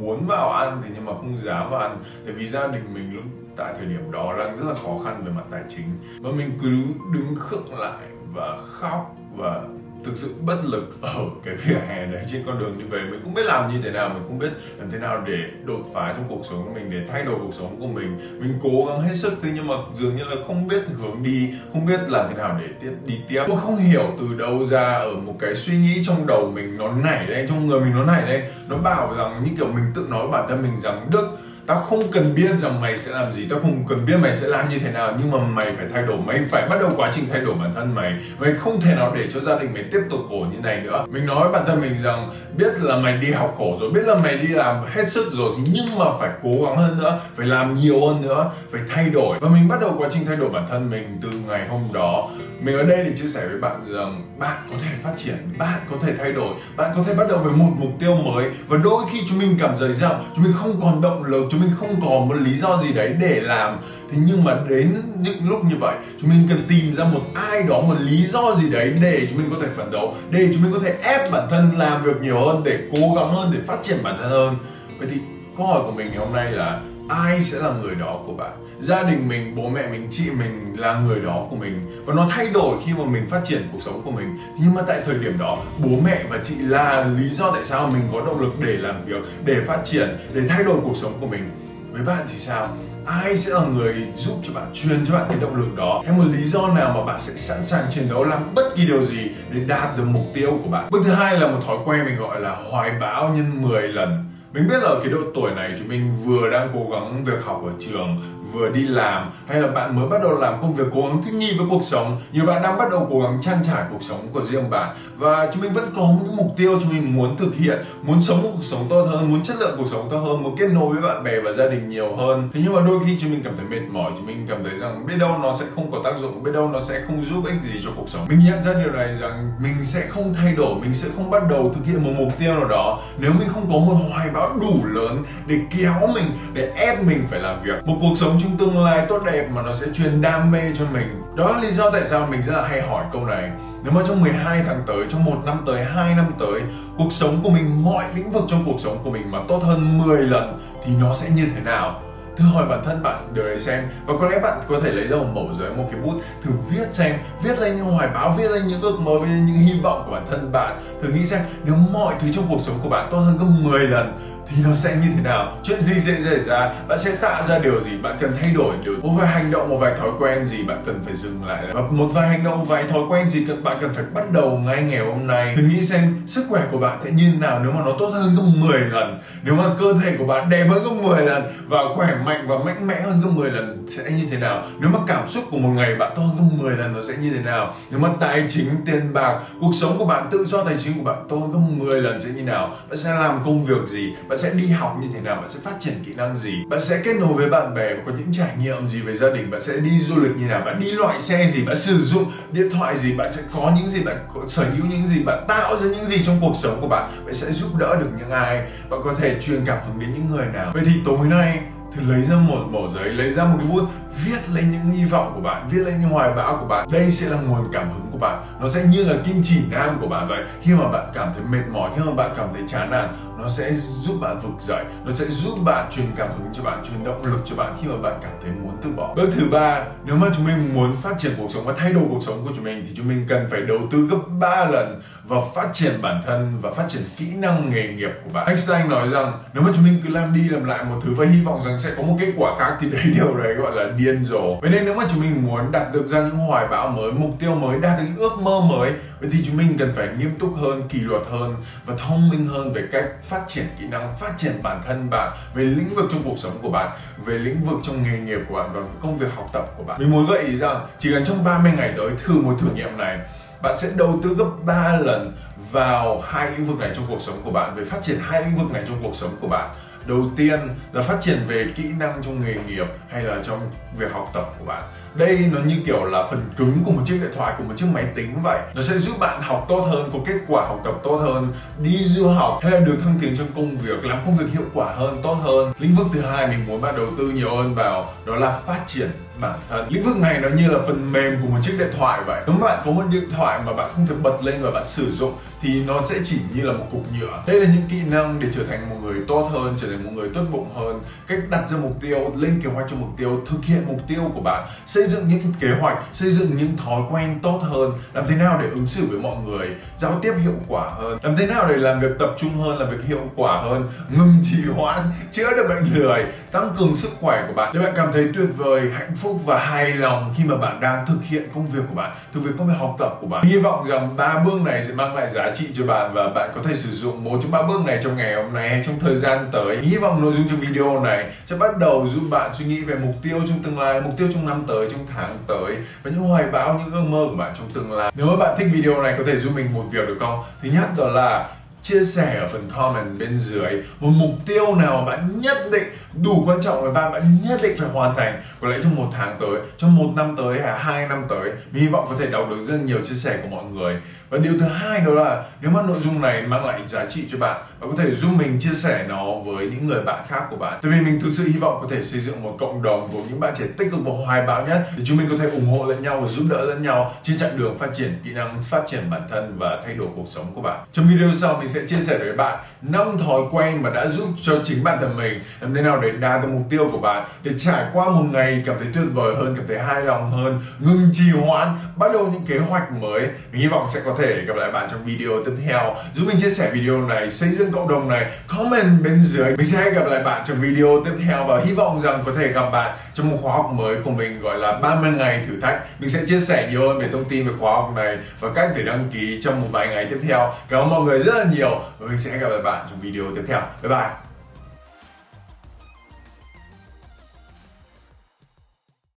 muốn 0.00 0.26
vào 0.26 0.50
ăn 0.50 0.82
thì 0.84 0.90
nhưng 0.94 1.04
mà 1.04 1.12
không 1.12 1.38
dám 1.38 1.70
vào 1.70 1.80
ăn. 1.80 1.98
Tại 2.24 2.34
vì 2.34 2.46
gia 2.46 2.66
đình 2.66 2.94
mình 2.94 3.14
lúc 3.14 3.24
tại 3.60 3.74
thời 3.76 3.86
điểm 3.86 4.10
đó 4.10 4.34
đang 4.38 4.56
rất 4.56 4.64
là 4.68 4.74
khó 4.74 4.98
khăn 5.04 5.24
về 5.24 5.32
mặt 5.32 5.44
tài 5.50 5.62
chính. 5.68 5.86
Và 6.20 6.30
mình 6.30 6.50
cứ 6.62 6.70
đứng 7.12 7.34
khựng 7.38 7.78
lại 7.78 8.02
và 8.34 8.56
khóc 8.70 9.16
và 9.36 9.62
thực 10.04 10.16
sự 10.16 10.34
bất 10.46 10.58
lực 10.64 10.96
ở 11.02 11.24
cái 11.44 11.54
vỉa 11.54 11.78
hè 11.88 12.06
đấy 12.06 12.24
trên 12.32 12.42
con 12.46 12.58
đường 12.58 12.78
như 12.78 12.84
vậy. 12.90 13.00
Mình 13.10 13.20
không 13.22 13.34
biết 13.34 13.46
làm 13.46 13.70
như 13.70 13.80
thế 13.82 13.90
nào, 13.90 14.08
mình 14.08 14.22
không 14.26 14.38
biết 14.38 14.50
làm 14.78 14.90
thế 14.90 14.98
nào 14.98 15.22
để 15.26 15.38
đột 15.64 15.82
phá 15.94 16.14
trong 16.16 16.26
cuộc 16.28 16.46
sống 16.50 16.64
của 16.64 16.74
mình, 16.74 16.90
để 16.90 17.06
thay 17.12 17.24
đổi 17.24 17.34
cuộc 17.38 17.54
sống 17.54 17.76
của 17.80 17.86
mình. 17.86 18.40
Mình 18.40 18.58
cố 18.62 18.86
gắng 18.88 19.02
hết 19.02 19.14
sức, 19.14 19.32
thế 19.42 19.50
nhưng 19.54 19.66
mà 19.68 19.74
dường 19.94 20.16
như 20.16 20.24
là 20.24 20.36
không 20.46 20.68
biết 20.68 20.82
hướng 20.98 21.22
đi, 21.22 21.54
không 21.72 21.86
biết 21.86 22.00
làm 22.08 22.26
thế 22.28 22.34
nào 22.34 22.60
để 22.60 22.66
tiếp, 22.80 22.92
đi 23.06 23.20
tiếp. 23.28 23.42
Tôi 23.46 23.56
không 23.56 23.76
hiểu 23.76 24.04
từ 24.20 24.38
đâu 24.38 24.64
ra 24.64 24.94
ở 24.94 25.14
một 25.14 25.34
cái 25.38 25.54
suy 25.54 25.78
nghĩ 25.78 26.04
trong 26.04 26.26
đầu 26.26 26.52
mình 26.54 26.78
nó 26.78 26.92
nảy 27.04 27.26
lên, 27.26 27.46
trong 27.48 27.66
người 27.66 27.80
mình 27.80 27.92
nó 27.94 28.04
nảy 28.04 28.28
lên. 28.28 28.44
Nó 28.68 28.76
bảo 28.76 29.14
rằng 29.14 29.44
như 29.44 29.50
kiểu 29.58 29.66
mình 29.66 29.84
tự 29.94 30.06
nói 30.10 30.22
với 30.22 30.32
bản 30.32 30.46
thân 30.48 30.62
mình 30.62 30.76
rằng, 30.76 31.06
đức 31.12 31.38
tao 31.70 31.80
không 31.80 32.10
cần 32.12 32.34
biết 32.34 32.50
rằng 32.58 32.80
mày 32.80 32.98
sẽ 32.98 33.12
làm 33.12 33.32
gì, 33.32 33.46
tao 33.50 33.58
không 33.60 33.84
cần 33.88 34.06
biết 34.06 34.16
mày 34.22 34.34
sẽ 34.34 34.48
làm 34.48 34.68
như 34.68 34.78
thế 34.78 34.92
nào, 34.92 35.16
nhưng 35.18 35.30
mà 35.30 35.38
mày 35.38 35.72
phải 35.72 35.86
thay 35.92 36.02
đổi, 36.02 36.16
mày 36.16 36.40
phải 36.50 36.68
bắt 36.68 36.76
đầu 36.80 36.90
quá 36.96 37.10
trình 37.14 37.24
thay 37.32 37.40
đổi 37.40 37.54
bản 37.54 37.72
thân 37.74 37.94
mày. 37.94 38.14
Mày 38.38 38.54
không 38.54 38.80
thể 38.80 38.94
nào 38.94 39.12
để 39.16 39.28
cho 39.34 39.40
gia 39.40 39.58
đình 39.58 39.74
mày 39.74 39.84
tiếp 39.92 40.00
tục 40.10 40.20
khổ 40.28 40.46
như 40.52 40.58
này 40.62 40.80
nữa. 40.80 41.04
Mình 41.08 41.26
nói 41.26 41.40
với 41.40 41.52
bản 41.52 41.62
thân 41.66 41.80
mình 41.80 41.92
rằng, 42.02 42.30
biết 42.56 42.72
là 42.80 42.96
mày 42.96 43.16
đi 43.16 43.32
học 43.32 43.54
khổ 43.58 43.76
rồi, 43.80 43.90
biết 43.90 44.00
là 44.04 44.14
mày 44.14 44.38
đi 44.38 44.48
làm 44.48 44.84
hết 44.90 45.08
sức 45.08 45.32
rồi, 45.32 45.50
thì 45.56 45.72
nhưng 45.74 45.98
mà 45.98 46.04
phải 46.20 46.30
cố 46.42 46.66
gắng 46.66 46.76
hơn 46.76 46.98
nữa, 46.98 47.20
phải 47.34 47.46
làm 47.46 47.74
nhiều 47.74 48.06
hơn 48.06 48.22
nữa, 48.22 48.50
phải 48.72 48.80
thay 48.88 49.10
đổi. 49.10 49.38
Và 49.40 49.48
mình 49.48 49.68
bắt 49.68 49.80
đầu 49.80 49.94
quá 49.98 50.08
trình 50.10 50.22
thay 50.26 50.36
đổi 50.36 50.48
bản 50.48 50.66
thân 50.70 50.90
mình 50.90 51.18
từ 51.22 51.28
ngày 51.48 51.68
hôm 51.68 51.82
đó 51.92 52.30
mình 52.62 52.76
ở 52.76 52.82
đây 52.82 53.04
để 53.04 53.12
chia 53.16 53.28
sẻ 53.28 53.48
với 53.48 53.58
bạn 53.58 53.92
rằng 53.92 54.38
bạn 54.38 54.56
có 54.70 54.76
thể 54.82 54.88
phát 55.02 55.12
triển, 55.16 55.36
bạn 55.58 55.80
có 55.90 55.96
thể 56.02 56.12
thay 56.18 56.32
đổi, 56.32 56.54
bạn 56.76 56.90
có 56.96 57.02
thể 57.02 57.14
bắt 57.14 57.26
đầu 57.28 57.38
với 57.38 57.52
một 57.52 57.70
mục 57.78 57.90
tiêu 58.00 58.16
mới. 58.16 58.50
Và 58.68 58.78
đôi 58.84 59.04
khi 59.12 59.20
chúng 59.28 59.38
mình 59.38 59.56
cảm 59.60 59.74
thấy 59.78 59.92
rằng 59.92 60.24
chúng 60.34 60.44
mình 60.44 60.52
không 60.52 60.80
còn 60.80 61.00
động 61.00 61.24
lực, 61.24 61.48
chúng 61.50 61.60
mình 61.60 61.70
không 61.80 62.00
còn 62.00 62.28
một 62.28 62.34
lý 62.34 62.56
do 62.56 62.78
gì 62.82 62.92
đấy 62.92 63.16
để 63.20 63.40
làm. 63.40 63.78
Thế 64.12 64.18
nhưng 64.26 64.44
mà 64.44 64.58
đến 64.68 64.96
những 65.20 65.48
lúc 65.48 65.64
như 65.64 65.76
vậy, 65.80 65.96
chúng 66.20 66.30
mình 66.30 66.46
cần 66.48 66.66
tìm 66.68 66.96
ra 66.96 67.04
một 67.04 67.22
ai 67.34 67.62
đó, 67.62 67.80
một 67.80 67.96
lý 68.00 68.26
do 68.26 68.54
gì 68.54 68.70
đấy 68.70 68.94
để 69.02 69.26
chúng 69.30 69.38
mình 69.38 69.50
có 69.50 69.56
thể 69.62 69.68
phấn 69.76 69.90
đấu, 69.90 70.14
để 70.30 70.48
chúng 70.54 70.62
mình 70.62 70.72
có 70.72 70.78
thể 70.84 70.94
ép 71.02 71.30
bản 71.30 71.48
thân 71.50 71.70
làm 71.76 72.02
việc 72.02 72.20
nhiều 72.22 72.38
hơn, 72.38 72.62
để 72.64 72.78
cố 72.92 73.14
gắng 73.16 73.34
hơn, 73.34 73.50
để 73.54 73.58
phát 73.66 73.78
triển 73.82 73.98
bản 74.02 74.18
thân 74.20 74.30
hơn. 74.30 74.56
Vậy 74.98 75.08
thì 75.10 75.16
câu 75.56 75.66
hỏi 75.66 75.82
của 75.82 75.92
mình 75.92 76.06
ngày 76.06 76.18
hôm 76.18 76.32
nay 76.32 76.52
là 76.52 76.80
ai 77.10 77.40
sẽ 77.40 77.58
là 77.58 77.72
người 77.82 77.94
đó 77.94 78.20
của 78.26 78.32
bạn? 78.32 78.50
Gia 78.80 79.02
đình 79.02 79.28
mình, 79.28 79.56
bố 79.56 79.68
mẹ 79.68 79.88
mình, 79.90 80.06
chị 80.10 80.30
mình 80.30 80.74
là 80.78 81.00
người 81.00 81.20
đó 81.20 81.46
của 81.50 81.56
mình. 81.56 82.02
Và 82.06 82.14
nó 82.14 82.28
thay 82.30 82.50
đổi 82.54 82.78
khi 82.86 82.92
mà 82.98 83.04
mình 83.04 83.28
phát 83.28 83.40
triển 83.44 83.62
cuộc 83.72 83.82
sống 83.82 84.02
của 84.04 84.10
mình. 84.10 84.38
Nhưng 84.58 84.74
mà 84.74 84.82
tại 84.86 85.00
thời 85.06 85.18
điểm 85.18 85.38
đó, 85.38 85.58
bố 85.78 85.90
mẹ 86.04 86.24
và 86.30 86.38
chị 86.42 86.54
là 86.58 87.04
lý 87.18 87.28
do 87.28 87.50
tại 87.50 87.64
sao 87.64 87.86
mình 87.86 88.02
có 88.12 88.20
động 88.20 88.40
lực 88.40 88.52
để 88.60 88.72
làm 88.72 89.00
việc, 89.00 89.22
để 89.44 89.56
phát 89.66 89.78
triển, 89.84 90.16
để 90.34 90.42
thay 90.48 90.64
đổi 90.64 90.76
cuộc 90.82 90.96
sống 90.96 91.12
của 91.20 91.26
mình. 91.26 91.50
Với 91.92 92.02
bạn 92.02 92.26
thì 92.30 92.38
sao? 92.38 92.76
Ai 93.06 93.36
sẽ 93.36 93.54
là 93.54 93.60
người 93.60 93.94
giúp 94.14 94.34
cho 94.42 94.52
bạn, 94.52 94.70
truyền 94.74 95.06
cho 95.08 95.14
bạn 95.14 95.26
cái 95.28 95.38
động 95.40 95.56
lực 95.56 95.76
đó? 95.76 96.02
Hay 96.06 96.16
một 96.18 96.24
lý 96.32 96.44
do 96.44 96.68
nào 96.68 96.92
mà 96.96 97.04
bạn 97.04 97.20
sẽ 97.20 97.32
sẵn 97.36 97.64
sàng 97.64 97.84
chiến 97.90 98.08
đấu 98.10 98.24
làm 98.24 98.54
bất 98.54 98.76
kỳ 98.76 98.86
điều 98.86 99.02
gì 99.02 99.30
để 99.50 99.60
đạt 99.60 99.96
được 99.96 100.04
mục 100.04 100.26
tiêu 100.34 100.58
của 100.62 100.70
bạn? 100.70 100.90
Bước 100.90 101.02
thứ 101.04 101.12
hai 101.12 101.40
là 101.40 101.46
một 101.46 101.60
thói 101.66 101.76
quen 101.84 102.04
mình 102.04 102.16
gọi 102.16 102.40
là 102.40 102.56
hoài 102.70 102.90
bão 103.00 103.28
nhân 103.28 103.62
10 103.62 103.88
lần 103.88 104.24
mình 104.52 104.68
biết 104.68 104.76
là 104.82 104.88
ở 104.88 105.00
cái 105.00 105.12
độ 105.12 105.18
tuổi 105.34 105.50
này 105.50 105.74
chúng 105.78 105.88
mình 105.88 106.16
vừa 106.24 106.50
đang 106.50 106.70
cố 106.74 106.92
gắng 106.92 107.24
việc 107.24 107.44
học 107.44 107.62
ở 107.66 107.72
trường, 107.80 108.18
vừa 108.52 108.68
đi 108.68 108.80
làm, 108.80 109.30
hay 109.46 109.60
là 109.60 109.68
bạn 109.68 109.96
mới 109.96 110.08
bắt 110.08 110.22
đầu 110.22 110.38
làm 110.38 110.60
công 110.60 110.74
việc 110.74 110.84
cố 110.94 111.00
gắng 111.00 111.22
thích 111.24 111.34
nghi 111.34 111.54
với 111.58 111.66
cuộc 111.70 111.84
sống, 111.84 112.20
nhiều 112.32 112.46
bạn 112.46 112.62
đang 112.62 112.78
bắt 112.78 112.90
đầu 112.90 113.06
cố 113.10 113.20
gắng 113.20 113.38
trang 113.42 113.58
trải 113.66 113.84
cuộc 113.90 114.02
sống 114.02 114.28
của 114.32 114.44
riêng 114.44 114.70
bạn. 114.70 114.96
Và 115.16 115.50
chúng 115.52 115.62
mình 115.62 115.72
vẫn 115.72 115.90
có 115.96 116.02
những 116.02 116.36
mục 116.36 116.54
tiêu 116.56 116.78
chúng 116.82 116.92
mình 116.92 117.16
muốn 117.16 117.36
thực 117.36 117.54
hiện, 117.54 117.78
muốn 118.02 118.22
sống 118.22 118.42
một 118.42 118.48
cuộc 118.52 118.64
sống 118.64 118.86
tốt 118.90 119.02
hơn, 119.02 119.30
muốn 119.30 119.42
chất 119.42 119.56
lượng 119.60 119.74
cuộc 119.78 119.88
sống 119.88 120.08
tốt 120.10 120.18
hơn, 120.18 120.42
muốn 120.42 120.56
kết 120.56 120.70
nối 120.72 120.94
với 120.94 121.02
bạn 121.02 121.24
bè 121.24 121.40
và 121.40 121.52
gia 121.52 121.66
đình 121.66 121.90
nhiều 121.90 122.16
hơn. 122.16 122.48
Thế 122.52 122.60
nhưng 122.64 122.74
mà 122.74 122.80
đôi 122.86 122.98
khi 123.06 123.16
chúng 123.20 123.30
mình 123.30 123.42
cảm 123.44 123.56
thấy 123.56 123.66
mệt 123.66 123.86
mỏi, 123.90 124.12
chúng 124.16 124.26
mình 124.26 124.46
cảm 124.48 124.64
thấy 124.64 124.74
rằng 124.74 125.06
biết 125.06 125.14
đâu 125.18 125.38
nó 125.42 125.54
sẽ 125.54 125.66
không 125.74 125.90
có 125.90 126.00
tác 126.04 126.18
dụng, 126.20 126.42
biết 126.42 126.50
đâu 126.54 126.68
nó 126.68 126.80
sẽ 126.80 127.00
không 127.06 127.24
giúp 127.24 127.44
ích 127.46 127.62
gì 127.62 127.80
cho 127.84 127.90
cuộc 127.96 128.08
sống. 128.08 128.26
Mình 128.28 128.40
nhận 128.44 128.62
ra 128.62 128.72
điều 128.72 128.92
này 128.92 129.14
rằng 129.20 129.52
mình 129.62 129.74
sẽ 129.82 130.06
không 130.08 130.34
thay 130.34 130.54
đổi, 130.54 130.74
mình 130.80 130.94
sẽ 130.94 131.08
không 131.16 131.30
bắt 131.30 131.42
đầu 131.50 131.72
thực 131.74 131.86
hiện 131.86 132.04
một 132.04 132.10
mục 132.18 132.38
tiêu 132.38 132.54
nào 132.54 132.68
đó 132.68 133.00
nếu 133.18 133.32
mình 133.38 133.48
không 133.48 133.66
có 133.72 133.78
một 133.78 134.00
hoài 134.10 134.28
bão 134.30 134.39
đủ 134.60 134.84
lớn 134.84 135.24
để 135.46 135.56
kéo 135.78 136.06
mình, 136.14 136.24
để 136.52 136.70
ép 136.76 137.02
mình 137.02 137.24
phải 137.30 137.40
làm 137.40 137.62
việc. 137.62 137.86
Một 137.86 137.96
cuộc 138.00 138.12
sống 138.16 138.38
trong 138.42 138.56
tương 138.58 138.84
lai 138.84 139.06
tốt 139.08 139.22
đẹp 139.26 139.48
mà 139.50 139.62
nó 139.62 139.72
sẽ 139.72 139.86
truyền 139.94 140.20
đam 140.20 140.50
mê 140.50 140.60
cho 140.78 140.84
mình. 140.92 141.22
Đó 141.36 141.50
là 141.50 141.62
lý 141.62 141.70
do 141.70 141.90
tại 141.90 142.04
sao 142.04 142.26
mình 142.30 142.42
rất 142.42 142.52
là 142.52 142.68
hay 142.68 142.82
hỏi 142.82 143.04
câu 143.12 143.26
này. 143.26 143.50
Nếu 143.84 143.92
mà 143.92 144.00
trong 144.06 144.20
12 144.20 144.62
tháng 144.66 144.82
tới, 144.86 145.06
trong 145.08 145.24
một 145.24 145.36
năm 145.44 145.62
tới, 145.66 145.84
hai 145.84 146.14
năm 146.14 146.34
tới, 146.38 146.60
cuộc 146.96 147.12
sống 147.12 147.40
của 147.42 147.50
mình, 147.50 147.84
mọi 147.84 148.04
lĩnh 148.14 148.30
vực 148.30 148.44
trong 148.48 148.62
cuộc 148.66 148.80
sống 148.80 148.98
của 149.04 149.10
mình 149.10 149.30
mà 149.30 149.38
tốt 149.48 149.62
hơn 149.62 149.98
10 149.98 150.22
lần 150.22 150.60
thì 150.84 150.92
nó 151.00 151.14
sẽ 151.14 151.30
như 151.30 151.46
thế 151.54 151.60
nào? 151.60 152.02
Thử 152.36 152.44
hỏi 152.44 152.66
bản 152.68 152.82
thân 152.84 153.02
bạn 153.02 153.28
điều 153.34 153.44
đấy 153.44 153.60
xem. 153.60 153.88
Và 154.06 154.14
có 154.20 154.28
lẽ 154.28 154.38
bạn 154.42 154.58
có 154.68 154.80
thể 154.80 154.92
lấy 154.92 155.06
ra 155.06 155.16
một 155.16 155.26
mẩu 155.34 155.48
giấy, 155.58 155.70
một 155.70 155.88
cái 155.90 156.00
bút 156.00 156.14
thử 156.42 156.52
viết 156.70 156.86
xem. 156.90 157.16
Viết 157.42 157.58
lên 157.58 157.76
những 157.76 157.86
hoài 157.86 158.08
bão, 158.14 158.34
viết 158.38 158.50
lên 158.50 158.68
những 158.68 158.80
ước 158.80 159.00
mơ 159.00 159.18
với 159.18 159.28
những 159.28 159.56
hy 159.56 159.80
vọng 159.80 160.02
của 160.06 160.12
bản 160.12 160.26
thân 160.30 160.52
bạn. 160.52 160.82
Thử 161.02 161.08
nghĩ 161.08 161.26
xem, 161.26 161.40
nếu 161.64 161.74
mọi 161.92 162.14
thứ 162.20 162.28
trong 162.32 162.44
cuộc 162.48 162.60
sống 162.60 162.78
của 162.82 162.88
bạn 162.88 163.08
tốt 163.10 163.18
hơn 163.18 163.38
gấp 163.38 163.70
10 163.70 163.80
lần 163.80 164.29
thì 164.50 164.62
nó 164.64 164.74
sẽ 164.74 164.96
như 165.02 165.08
thế 165.16 165.22
nào? 165.22 165.56
Chuyện 165.64 165.80
gì 165.80 166.00
sẽ 166.00 166.16
xảy 166.24 166.40
ra? 166.40 166.70
Bạn 166.88 166.98
sẽ 166.98 167.16
tạo 167.16 167.46
ra 167.46 167.58
điều 167.58 167.80
gì? 167.80 167.90
Bạn 168.02 168.16
cần 168.20 168.32
thay 168.40 168.50
đổi 168.54 168.74
điều 168.84 168.96
một 169.02 169.12
vài 169.18 169.26
hành 169.28 169.50
động, 169.50 169.68
một 169.68 169.76
vài 169.80 169.94
thói 169.98 170.10
quen 170.18 170.46
gì 170.46 170.62
bạn 170.62 170.82
cần 170.86 171.00
phải 171.04 171.14
dừng 171.14 171.44
lại 171.44 171.64
và 171.72 171.80
một 171.90 172.06
vài 172.12 172.28
hành 172.28 172.44
động, 172.44 172.58
một 172.58 172.64
vài 172.68 172.84
thói 172.84 173.02
quen 173.08 173.30
gì 173.30 173.46
bạn 173.62 173.76
cần 173.80 173.92
phải 173.94 174.04
bắt 174.14 174.32
đầu 174.32 174.58
ngay 174.58 174.82
ngày 174.82 175.06
hôm 175.06 175.26
nay? 175.26 175.54
Thử 175.56 175.62
nghĩ 175.62 175.82
xem, 175.82 176.22
sức 176.26 176.46
khỏe 176.48 176.62
của 176.70 176.78
bạn 176.78 177.00
sẽ 177.04 177.10
như 177.10 177.32
nào 177.40 177.60
nếu 177.62 177.72
mà 177.72 177.80
nó 177.84 177.92
tốt 177.98 178.10
hơn 178.12 178.34
gấp 178.36 178.42
10 178.68 178.80
lần? 178.80 179.20
Nếu 179.42 179.54
mà 179.54 179.64
cơ 179.78 179.94
thể 180.04 180.16
của 180.18 180.26
bạn 180.26 180.48
đẹp 180.50 180.66
hơn 180.70 180.84
gấp 180.84 181.08
10 181.08 181.22
lần 181.22 181.42
và 181.68 181.78
khỏe 181.94 182.14
mạnh 182.24 182.44
và 182.48 182.58
mạnh 182.64 182.86
mẽ 182.86 183.00
hơn 183.00 183.20
gấp 183.24 183.30
10 183.30 183.50
lần 183.50 183.86
sẽ 183.88 184.10
như 184.10 184.26
thế 184.30 184.38
nào? 184.38 184.66
Nếu 184.80 184.90
mà 184.90 184.98
cảm 185.06 185.28
xúc 185.28 185.44
của 185.50 185.58
một 185.58 185.70
ngày 185.76 185.94
bạn 185.94 186.12
tốt 186.16 186.22
hơn 186.22 186.36
gấp 186.36 186.62
10 186.64 186.76
lần 186.76 186.92
nó 186.92 187.00
sẽ 187.00 187.14
như 187.16 187.30
thế 187.30 187.40
nào? 187.44 187.74
Nếu 187.90 188.00
mà 188.00 188.08
tài 188.20 188.44
chính, 188.48 188.68
tiền 188.86 189.12
bạc, 189.12 189.40
cuộc 189.60 189.72
sống 189.72 189.98
của 189.98 190.04
bạn, 190.04 190.26
tự 190.30 190.44
do 190.44 190.64
tài 190.64 190.74
chính 190.84 190.98
của 190.98 191.04
bạn 191.04 191.26
tốt 191.28 191.36
hơn 191.36 191.52
gấp 191.52 191.84
10 191.84 192.00
lần 192.00 192.22
sẽ 192.22 192.28
như 192.30 192.42
nào? 192.42 192.76
Bạn 192.88 192.96
sẽ 192.96 193.14
làm 193.14 193.40
công 193.44 193.64
việc 193.64 193.88
gì? 193.88 194.14
Bạn 194.28 194.38
sẽ 194.40 194.54
đi 194.54 194.66
học 194.66 194.96
như 195.00 195.08
thế 195.14 195.20
nào, 195.20 195.36
bạn 195.36 195.48
sẽ 195.48 195.60
phát 195.62 195.74
triển 195.80 195.94
kỹ 196.04 196.14
năng 196.14 196.36
gì, 196.36 196.64
bạn 196.68 196.80
sẽ 196.80 197.00
kết 197.04 197.16
nối 197.20 197.32
với 197.32 197.50
bạn 197.50 197.74
bè 197.74 197.94
và 197.94 198.02
có 198.06 198.12
những 198.18 198.32
trải 198.32 198.50
nghiệm 198.60 198.86
gì 198.86 199.00
về 199.00 199.16
gia 199.16 199.30
đình, 199.30 199.50
bạn 199.50 199.60
sẽ 199.60 199.76
đi 199.76 199.98
du 199.98 200.20
lịch 200.22 200.36
như 200.36 200.46
nào, 200.46 200.62
bạn 200.64 200.80
đi 200.80 200.90
loại 200.90 201.20
xe 201.20 201.46
gì, 201.46 201.64
bạn 201.64 201.76
sử 201.76 202.00
dụng 202.00 202.24
điện 202.52 202.70
thoại 202.72 202.98
gì, 202.98 203.12
bạn 203.12 203.32
sẽ 203.32 203.42
có 203.54 203.72
những 203.76 203.88
gì, 203.88 204.02
bạn 204.04 204.16
có 204.34 204.40
sở 204.48 204.64
hữu 204.76 204.86
những 204.86 205.06
gì, 205.06 205.22
bạn 205.22 205.44
tạo 205.48 205.78
ra 205.78 205.88
những 205.88 206.06
gì 206.06 206.24
trong 206.26 206.38
cuộc 206.40 206.54
sống 206.56 206.78
của 206.80 206.88
bạn 206.88 207.10
bạn 207.24 207.34
sẽ 207.34 207.52
giúp 207.52 207.76
đỡ 207.78 207.96
được 208.00 208.08
những 208.18 208.30
ai, 208.30 208.62
bạn 208.90 209.00
có 209.04 209.14
thể 209.18 209.40
truyền 209.40 209.64
cảm 209.64 209.78
hứng 209.86 210.00
đến 210.00 210.12
những 210.14 210.30
người 210.30 210.46
nào. 210.52 210.70
Vậy 210.74 210.82
thì 210.86 210.92
tối 211.04 211.26
nay 211.28 211.58
thì 211.94 212.02
lấy 212.06 212.22
ra 212.22 212.36
một 212.36 212.64
mẩu 212.70 212.88
giấy, 212.94 213.04
lấy 213.04 213.30
ra 213.30 213.44
một 213.44 213.56
cái 213.58 213.68
bút, 213.72 213.88
viết 214.24 214.50
lên 214.54 214.72
những 214.72 214.90
hy 214.90 215.04
vọng 215.04 215.32
của 215.34 215.40
bạn, 215.40 215.68
viết 215.70 215.78
lên 215.78 216.00
những 216.00 216.10
hoài 216.10 216.30
bão 216.34 216.56
của 216.60 216.66
bạn. 216.66 216.88
Đây 216.90 217.10
sẽ 217.10 217.28
là 217.28 217.40
nguồn 217.40 217.68
cảm 217.72 217.92
hứng 217.92 218.06
của 218.12 218.18
bạn. 218.18 218.44
Nó 218.60 218.68
sẽ 218.68 218.84
như 218.84 219.04
là 219.04 219.14
kim 219.24 219.40
chỉ 219.42 219.62
nam 219.70 219.98
của 220.00 220.08
bạn 220.08 220.28
vậy. 220.28 220.44
Khi 220.62 220.74
mà 220.74 220.88
bạn 220.88 221.10
cảm 221.14 221.32
thấy 221.34 221.42
mệt 221.50 221.68
mỏi, 221.72 221.90
khi 221.96 222.02
mà 222.06 222.12
bạn 222.12 222.30
cảm 222.36 222.48
thấy 222.52 222.62
chán 222.68 222.90
nản, 222.90 223.08
nó 223.38 223.48
sẽ 223.48 223.72
giúp 223.74 224.14
bạn 224.20 224.40
vực 224.40 224.52
dậy. 224.60 224.84
Nó 225.04 225.12
sẽ 225.12 225.24
giúp 225.24 225.58
bạn 225.64 225.90
truyền 225.90 226.06
cảm 226.16 226.28
hứng 226.28 226.48
cho 226.52 226.62
bạn, 226.62 226.82
truyền 226.84 227.04
động 227.04 227.22
lực 227.24 227.40
cho 227.44 227.56
bạn 227.56 227.76
khi 227.80 227.88
mà 227.88 227.96
bạn 228.02 228.18
cảm 228.22 228.32
thấy 228.42 228.50
muốn 228.62 228.76
từ 228.82 228.90
bỏ. 228.90 229.14
Bước 229.16 229.30
thứ 229.34 229.48
ba, 229.50 229.84
nếu 230.04 230.16
mà 230.16 230.26
chúng 230.36 230.46
mình 230.46 230.74
muốn 230.74 230.96
phát 231.02 231.18
triển 231.18 231.32
cuộc 231.38 231.48
sống 231.50 231.64
và 231.64 231.74
thay 231.76 231.92
đổi 231.92 232.04
cuộc 232.10 232.22
sống 232.22 232.44
của 232.44 232.52
chúng 232.56 232.64
mình, 232.64 232.84
thì 232.88 232.94
chúng 232.96 233.08
mình 233.08 233.26
cần 233.28 233.46
phải 233.50 233.60
đầu 233.60 233.78
tư 233.90 234.06
gấp 234.10 234.18
3 234.40 234.64
lần 234.70 235.00
và 235.30 235.40
phát 235.54 235.68
triển 235.72 236.02
bản 236.02 236.22
thân 236.26 236.58
và 236.60 236.70
phát 236.70 236.84
triển 236.88 237.02
kỹ 237.16 237.26
năng 237.36 237.70
nghề 237.70 237.88
nghiệp 237.88 238.10
của 238.24 238.30
bạn. 238.32 238.46
Einstein 238.46 238.88
nói 238.88 239.08
rằng, 239.08 239.32
nếu 239.54 239.62
mà 239.62 239.70
chúng 239.74 239.84
mình 239.84 240.00
cứ 240.04 240.14
làm 240.14 240.34
đi 240.34 240.48
làm 240.48 240.64
lại 240.64 240.84
một 240.84 241.00
thứ 241.04 241.14
và 241.14 241.26
hy 241.26 241.44
vọng 241.44 241.60
rằng 241.62 241.78
sẽ 241.78 241.90
có 241.96 242.02
một 242.02 242.16
kết 242.20 242.32
quả 242.36 242.58
khác 242.58 242.76
thì 242.80 242.90
đấy 242.90 243.02
điều 243.14 243.36
đấy 243.36 243.54
gọi 243.54 243.72
là 243.74 243.92
điên 243.96 244.24
rồ. 244.24 244.60
Vậy 244.60 244.70
nên 244.70 244.84
nếu 244.84 244.94
mà 244.94 245.04
chúng 245.10 245.20
mình 245.20 245.46
muốn 245.46 245.72
đạt 245.72 245.92
được 245.92 246.06
ra 246.06 246.20
những 246.20 246.36
hoài 246.36 246.68
bão 246.68 246.88
mới, 246.88 247.12
mục 247.12 247.30
tiêu 247.40 247.54
mới, 247.54 247.80
đạt 247.80 247.98
được 247.98 248.04
những 248.08 248.16
ước 248.16 248.38
mơ 248.42 248.60
mới, 248.60 248.92
vậy 249.20 249.30
thì 249.32 249.38
chúng 249.46 249.56
mình 249.56 249.78
cần 249.78 249.92
phải 249.96 250.08
nghiêm 250.18 250.30
túc 250.38 250.56
hơn, 250.56 250.88
kỷ 250.88 251.00
luật 251.00 251.22
hơn 251.30 251.56
và 251.86 251.94
thông 252.06 252.30
minh 252.30 252.44
hơn 252.44 252.72
về 252.72 252.82
cách 252.92 253.04
phát 253.22 253.40
triển 253.48 253.64
kỹ 253.78 253.86
năng, 253.86 254.14
phát 254.20 254.32
triển 254.38 254.52
bản 254.62 254.82
thân 254.86 255.10
bạn 255.10 255.36
về 255.54 255.64
lĩnh 255.64 255.94
vực 255.94 256.04
trong 256.12 256.22
cuộc 256.24 256.38
sống 256.38 256.58
của 256.62 256.70
bạn, 256.70 256.90
về 257.24 257.38
lĩnh 257.38 257.64
vực 257.64 257.78
trong 257.82 258.02
nghề 258.02 258.18
nghiệp 258.18 258.40
của 258.48 258.54
bạn 258.54 258.70
và 258.74 258.80
công 259.00 259.18
việc 259.18 259.34
học 259.36 259.50
tập 259.52 259.64
của 259.76 259.84
bạn. 259.84 260.00
Mình 260.00 260.10
muốn 260.10 260.26
gợi 260.26 260.42
ý 260.42 260.56
rằng 260.56 260.86
chỉ 260.98 261.12
cần 261.12 261.24
trong 261.24 261.44
30 261.44 261.72
ngày 261.76 261.94
tới 261.96 262.10
thử 262.24 262.40
một 262.42 262.56
thử 262.60 262.66
nghiệm 262.74 262.98
này 262.98 263.18
bạn 263.62 263.78
sẽ 263.78 263.88
đầu 263.96 264.20
tư 264.22 264.34
gấp 264.38 264.50
3 264.64 264.98
lần 264.98 265.36
vào 265.72 266.20
hai 266.20 266.50
lĩnh 266.50 266.66
vực 266.66 266.78
này 266.78 266.92
trong 266.94 267.04
cuộc 267.08 267.20
sống 267.20 267.40
của 267.44 267.50
bạn, 267.50 267.74
về 267.74 267.84
phát 267.84 268.02
triển 268.02 268.18
hai 268.20 268.42
lĩnh 268.42 268.56
vực 268.56 268.72
này 268.72 268.84
trong 268.88 269.02
cuộc 269.02 269.16
sống 269.16 269.30
của 269.40 269.48
bạn. 269.48 269.70
Đầu 270.06 270.30
tiên 270.36 270.60
là 270.92 271.02
phát 271.02 271.20
triển 271.20 271.38
về 271.46 271.66
kỹ 271.76 271.84
năng 271.98 272.22
trong 272.22 272.44
nghề 272.44 272.54
nghiệp 272.66 272.86
hay 273.08 273.22
là 273.22 273.38
trong 273.42 273.70
việc 273.98 274.12
học 274.12 274.30
tập 274.34 274.44
của 274.58 274.64
bạn 274.64 274.82
đây 275.14 275.50
nó 275.52 275.60
như 275.60 275.76
kiểu 275.86 276.04
là 276.04 276.26
phần 276.30 276.42
cứng 276.56 276.84
của 276.84 276.90
một 276.90 277.02
chiếc 277.04 277.18
điện 277.22 277.30
thoại, 277.36 277.54
của 277.58 277.64
một 277.64 277.74
chiếc 277.76 277.86
máy 277.92 278.04
tính 278.14 278.42
vậy. 278.42 278.58
Nó 278.74 278.82
sẽ 278.82 278.98
giúp 278.98 279.18
bạn 279.20 279.42
học 279.42 279.66
tốt 279.68 279.80
hơn, 279.80 280.10
có 280.12 280.18
kết 280.26 280.38
quả 280.48 280.66
học 280.66 280.80
tập 280.84 280.94
tốt 281.04 281.16
hơn, 281.16 281.52
đi 281.82 281.96
du 282.04 282.28
học, 282.28 282.58
hay 282.62 282.72
là 282.72 282.80
được 282.80 282.96
thăng 283.04 283.18
tiến 283.20 283.36
trong 283.36 283.46
công 283.56 283.76
việc, 283.76 284.04
làm 284.04 284.22
công 284.26 284.36
việc 284.36 284.46
hiệu 284.52 284.64
quả 284.74 284.92
hơn, 284.94 285.20
tốt 285.22 285.34
hơn. 285.34 285.72
Lĩnh 285.78 285.94
vực 285.94 286.06
thứ 286.12 286.20
hai 286.20 286.46
mình 286.46 286.66
muốn 286.66 286.80
bạn 286.80 286.96
đầu 286.96 287.06
tư 287.18 287.32
nhiều 287.34 287.56
hơn 287.56 287.74
vào, 287.74 288.12
đó 288.26 288.36
là 288.36 288.60
phát 288.66 288.80
triển 288.86 289.10
bản 289.40 289.58
thân. 289.68 289.86
Lĩnh 289.88 290.04
vực 290.04 290.16
này 290.16 290.40
nó 290.40 290.48
như 290.48 290.70
là 290.70 290.78
phần 290.86 291.12
mềm 291.12 291.38
của 291.42 291.48
một 291.48 291.58
chiếc 291.62 291.74
điện 291.78 291.90
thoại 291.98 292.20
vậy. 292.26 292.42
Nếu 292.46 292.56
bạn 292.56 292.78
có 292.84 292.90
một 292.90 293.04
điện 293.10 293.24
thoại 293.36 293.60
mà 293.66 293.72
bạn 293.72 293.90
không 293.94 294.06
thể 294.06 294.14
bật 294.22 294.44
lên 294.44 294.62
và 294.62 294.70
bạn 294.70 294.84
sử 294.84 295.10
dụng, 295.10 295.34
thì 295.62 295.82
nó 295.84 296.02
sẽ 296.04 296.14
chỉ 296.24 296.38
như 296.54 296.62
là 296.62 296.72
một 296.72 296.86
cục 296.90 297.02
nhựa. 297.20 297.42
Đây 297.46 297.60
là 297.60 297.66
những 297.74 297.88
kỹ 297.90 298.02
năng 298.06 298.40
để 298.40 298.48
trở 298.52 298.64
thành 298.64 298.90
một 298.90 298.96
người 299.02 299.16
tốt 299.28 299.50
hơn, 299.52 299.74
trở 299.80 299.86
thành 299.86 300.04
một 300.04 300.10
người 300.14 300.28
tốt 300.34 300.42
bụng 300.52 300.74
hơn. 300.74 301.02
Cách 301.26 301.38
đặt 301.50 301.70
ra 301.70 301.76
mục 301.76 301.96
tiêu, 302.00 302.32
lên 302.36 302.60
kế 302.64 302.70
hoạch 302.70 302.86
cho 302.90 302.96
mục 302.96 303.10
tiêu, 303.16 303.40
thực 303.50 303.64
hiện 303.64 303.84
mục 303.86 304.00
tiêu 304.08 304.20
của 304.34 304.40
bạn 304.40 304.66
xây 305.00 305.08
dựng 305.08 305.28
những 305.28 305.52
kế 305.60 305.68
hoạch, 305.80 305.98
xây 306.12 306.30
dựng 306.30 306.56
những 306.56 306.76
thói 306.76 307.02
quen 307.10 307.38
tốt 307.42 307.60
hơn, 307.62 307.92
làm 308.14 308.24
thế 308.28 308.36
nào 308.36 308.58
để 308.62 308.68
ứng 308.70 308.86
xử 308.86 309.06
với 309.06 309.20
mọi 309.20 309.36
người, 309.46 309.68
giao 309.96 310.18
tiếp 310.22 310.32
hiệu 310.42 310.54
quả 310.68 310.90
hơn, 310.98 311.18
làm 311.22 311.36
thế 311.36 311.46
nào 311.46 311.68
để 311.68 311.76
làm 311.76 312.00
việc 312.00 312.10
tập 312.18 312.30
trung 312.38 312.58
hơn, 312.58 312.78
làm 312.78 312.90
việc 312.90 313.04
hiệu 313.06 313.20
quả 313.36 313.60
hơn, 313.62 313.88
ngừng 314.10 314.34
trì 314.42 314.56
hoãn, 314.76 315.04
chữa 315.30 315.56
được 315.56 315.66
bệnh 315.68 315.94
lười 315.94 316.24
tăng 316.52 316.74
cường 316.78 316.96
sức 316.96 317.10
khỏe 317.20 317.44
của 317.48 317.54
bạn. 317.54 317.72
Để 317.74 317.80
bạn 317.80 317.92
cảm 317.96 318.12
thấy 318.12 318.28
tuyệt 318.34 318.48
vời, 318.56 318.90
hạnh 318.94 319.16
phúc 319.16 319.40
và 319.44 319.58
hài 319.58 319.86
lòng 319.86 320.34
khi 320.36 320.44
mà 320.44 320.56
bạn 320.56 320.80
đang 320.80 321.06
thực 321.06 321.18
hiện 321.22 321.42
công 321.54 321.66
việc 321.66 321.82
của 321.88 321.94
bạn, 321.94 322.16
thực 322.34 322.40
hiện 322.40 322.52
công 322.58 322.68
việc 322.68 322.74
học 322.78 322.96
tập 322.98 323.18
của 323.20 323.26
bạn. 323.26 323.44
Hy 323.44 323.58
vọng 323.58 323.84
rằng 323.86 324.16
ba 324.16 324.42
bước 324.44 324.60
này 324.64 324.82
sẽ 324.82 324.94
mang 324.94 325.14
lại 325.14 325.28
giá 325.28 325.50
trị 325.54 325.66
cho 325.74 325.86
bạn 325.86 326.14
và 326.14 326.28
bạn 326.28 326.50
có 326.54 326.60
thể 326.68 326.74
sử 326.74 326.90
dụng 326.90 327.24
một 327.24 327.38
trong 327.42 327.50
ba 327.50 327.62
bước 327.62 327.80
này 327.86 328.00
trong 328.02 328.16
ngày 328.16 328.34
hôm 328.34 328.52
nay 328.52 328.68
hay 328.68 328.82
trong 328.86 329.00
thời 329.00 329.14
gian 329.14 329.48
tới. 329.52 329.78
Hy 329.78 329.96
vọng 329.96 330.22
nội 330.22 330.32
dung 330.32 330.48
trong 330.48 330.60
video 330.60 331.00
này 331.00 331.24
sẽ 331.46 331.56
bắt 331.56 331.78
đầu 331.78 332.06
giúp 332.14 332.22
bạn 332.30 332.54
suy 332.54 332.64
nghĩ 332.64 332.80
về 332.80 332.94
mục 332.94 333.14
tiêu 333.22 333.40
trong 333.48 333.58
tương 333.62 333.78
lai, 333.78 334.00
mục 334.00 334.14
tiêu 334.16 334.28
trong 334.34 334.46
năm 334.46 334.64
tới, 334.68 334.88
trong 334.90 335.06
tháng 335.16 335.38
tới, 335.46 335.76
và 336.02 336.10
những 336.10 336.20
hoài 336.20 336.44
bão, 336.52 336.80
những 336.84 336.94
ước 336.94 337.08
mơ 337.08 337.26
của 337.30 337.36
bạn 337.36 337.54
trong 337.58 337.70
tương 337.74 337.92
lai. 337.92 338.12
Nếu 338.16 338.26
mà 338.26 338.36
bạn 338.36 338.56
thích 338.58 338.68
video 338.72 339.02
này, 339.02 339.14
có 339.18 339.24
thể 339.26 339.36
giúp 339.36 339.52
mình 339.54 339.74
một 339.74 339.84
việc 339.90 340.08
được 340.08 340.16
không? 340.20 340.42
Thứ 340.62 340.68
nhất 340.72 340.88
đó 340.96 341.06
là 341.06 341.48
chia 341.82 342.04
sẻ 342.04 342.38
ở 342.40 342.48
phần 342.52 342.68
comment 342.76 343.18
bên 343.18 343.38
dưới 343.38 343.82
một 344.00 344.10
mục 344.14 344.30
tiêu 344.46 344.74
nào 344.74 344.96
mà 344.96 345.10
bạn 345.10 345.40
nhất 345.40 345.58
định 345.72 345.82
đủ 346.22 346.42
quan 346.46 346.60
trọng 346.62 346.82
với 346.82 346.92
bạn 346.92 347.12
bạn 347.12 347.38
nhất 347.42 347.60
định 347.62 347.76
phải 347.78 347.88
hoàn 347.88 348.16
thành. 348.16 348.42
Có 348.60 348.68
lẽ 348.68 348.78
trong 348.82 348.96
một 348.96 349.10
tháng 349.12 349.36
tới, 349.40 349.60
trong 349.76 349.96
một 349.96 350.10
năm 350.16 350.36
tới 350.36 350.60
hay 350.60 350.78
hai 350.78 351.08
năm 351.08 351.24
tới, 351.28 351.50
mình 351.72 351.82
hy 351.82 351.88
vọng 351.88 352.06
có 352.08 352.14
thể 352.18 352.26
đọc 352.26 352.46
được 352.50 352.60
rất 352.60 352.76
nhiều 352.84 352.98
chia 353.04 353.14
sẻ 353.14 353.38
của 353.42 353.48
mọi 353.48 353.64
người. 353.64 353.96
Và 354.30 354.38
điều 354.38 354.52
thứ 354.60 354.66
hai 354.66 355.00
đó 355.00 355.12
là, 355.12 355.44
nếu 355.62 355.70
mà 355.70 355.82
nội 355.82 355.98
dung 356.00 356.20
này 356.20 356.42
mang 356.42 356.66
lại 356.66 356.80
giá 356.86 357.06
trị 357.06 357.24
cho 357.32 357.38
bạn 357.38 357.62
bạn 357.80 357.90
có 357.90 358.02
thể 358.02 358.14
giúp 358.14 358.30
mình 358.38 358.60
chia 358.60 358.74
sẻ 358.74 359.04
nó 359.08 359.34
với 359.44 359.66
những 359.66 359.86
người 359.86 360.02
bạn 360.02 360.24
khác 360.28 360.42
của 360.50 360.56
bạn. 360.56 360.80
Tại 360.82 360.92
vì 360.92 361.00
mình 361.00 361.20
thực 361.20 361.30
sự 361.32 361.44
hy 361.44 361.58
vọng 361.58 361.78
có 361.82 361.88
thể 361.90 362.02
xây 362.02 362.20
dựng 362.20 362.42
một 362.42 362.56
cộng 362.58 362.82
đồng 362.82 363.08
của 363.12 363.22
những 363.28 363.40
bạn 363.40 363.54
trẻ 363.56 363.64
tích 363.78 363.88
cực 363.90 364.00
và 364.04 364.12
hoài 364.26 364.46
bão 364.46 364.66
nhất, 364.66 364.90
để 364.96 365.02
chúng 365.06 365.16
mình 365.16 365.26
có 365.30 365.36
thể 365.38 365.50
ủng 365.50 365.66
hộ 365.66 365.84
lẫn 365.84 366.02
nhau 366.02 366.20
và 366.20 366.28
giúp 366.28 366.44
đỡ 366.50 366.64
lẫn 366.64 366.82
nhau 366.82 367.14
trên 367.22 367.38
chặng 367.38 367.58
đường 367.58 367.78
phát 367.78 367.88
triển 367.94 368.20
kỹ 368.24 368.32
năng, 368.32 368.62
phát 368.62 368.82
triển 368.86 369.10
bản 369.10 369.22
thân 369.30 369.56
và 369.58 369.82
thay 369.84 369.94
đổi 369.94 370.08
cuộc 370.16 370.26
sống 370.28 370.46
của 370.54 370.60
bạn. 370.60 370.84
Trong 370.92 371.06
video 371.06 371.34
sau, 371.34 371.56
mình 371.58 371.68
sẽ 371.68 371.80
chia 371.86 372.00
sẻ 372.00 372.18
với 372.18 372.32
bạn 372.32 372.58
năm 372.82 373.18
thói 373.18 373.40
quen 373.50 373.82
mà 373.82 373.90
đã 373.90 374.08
giúp 374.08 374.28
cho 374.42 374.54
chính 374.64 374.84
bản 374.84 374.98
thân 375.00 375.16
mình 375.16 375.40
làm 375.60 375.74
thế 375.74 375.82
nào 375.82 375.99
nào 376.00 376.12
để 376.12 376.18
đạt 376.18 376.42
được 376.42 376.48
mục 376.52 376.62
tiêu 376.70 376.88
của 376.92 376.98
bạn, 376.98 377.28
để 377.42 377.52
trải 377.58 377.84
qua 377.92 378.08
một 378.08 378.24
ngày 378.32 378.62
cảm 378.66 378.76
thấy 378.78 378.88
tuyệt 378.94 379.04
vời 379.14 379.34
hơn, 379.34 379.54
cảm 379.56 379.66
thấy 379.68 379.78
hài 379.78 380.02
lòng 380.02 380.30
hơn, 380.30 380.62
ngừng 380.78 381.10
trì 381.12 381.30
hoãn, 381.30 381.68
bắt 381.96 382.10
đầu 382.12 382.28
những 382.32 382.46
kế 382.46 382.58
hoạch 382.58 382.92
mới. 382.92 383.20
Mình 383.52 383.62
hy 383.62 383.68
vọng 383.68 383.86
sẽ 383.90 384.00
có 384.04 384.14
thể 384.18 384.44
gặp 384.46 384.56
lại 384.56 384.72
bạn 384.72 384.88
trong 384.90 385.04
video 385.04 385.30
tiếp 385.44 385.52
theo. 385.66 385.96
Giúp 386.14 386.24
mình 386.26 386.36
chia 386.40 386.50
sẻ 386.50 386.70
video 386.72 386.98
này, 386.98 387.30
xây 387.30 387.48
dựng 387.48 387.72
cộng 387.72 387.88
đồng 387.88 388.08
này, 388.08 388.26
comment 388.46 389.02
bên 389.04 389.20
dưới. 389.20 389.56
Mình 389.56 389.66
sẽ 389.66 389.90
gặp 389.90 390.06
lại 390.06 390.22
bạn 390.22 390.42
trong 390.44 390.56
video 390.60 391.04
tiếp 391.04 391.12
theo 391.24 391.44
và 391.44 391.60
hy 391.64 391.72
vọng 391.72 392.02
rằng 392.02 392.22
có 392.26 392.32
thể 392.36 392.48
gặp 392.48 392.70
bạn 392.72 392.96
trong 393.14 393.30
một 393.30 393.36
khóa 393.42 393.56
học 393.56 393.70
mới 393.72 393.96
của 394.04 394.10
mình 394.10 394.40
gọi 394.40 394.58
là 394.58 394.72
30 394.72 395.10
ngày 395.10 395.44
thử 395.48 395.60
thách. 395.60 396.00
Mình 396.00 396.10
sẽ 396.10 396.20
chia 396.26 396.40
sẻ 396.40 396.68
nhiều 396.70 396.88
hơn 396.88 396.98
về 396.98 397.08
thông 397.12 397.24
tin 397.24 397.46
về 397.46 397.52
khóa 397.60 397.72
học 397.72 397.92
này 397.96 398.18
và 398.40 398.48
cách 398.54 398.70
để 398.76 398.82
đăng 398.82 399.08
ký 399.12 399.40
trong 399.42 399.60
một 399.60 399.68
vài 399.72 399.88
ngày 399.88 400.06
tiếp 400.10 400.18
theo. 400.28 400.52
Cảm 400.68 400.80
ơn 400.80 400.90
mọi 400.90 401.00
người 401.00 401.18
rất 401.18 401.34
là 401.34 401.44
nhiều 401.52 401.80
và 401.98 402.06
mình 402.06 402.18
sẽ 402.18 402.38
gặp 402.38 402.48
lại 402.48 402.62
bạn 402.62 402.86
trong 402.90 403.00
video 403.00 403.24
tiếp 403.36 403.42
theo. 403.48 403.60
Bye 403.82 403.90
bye. 403.90 404.29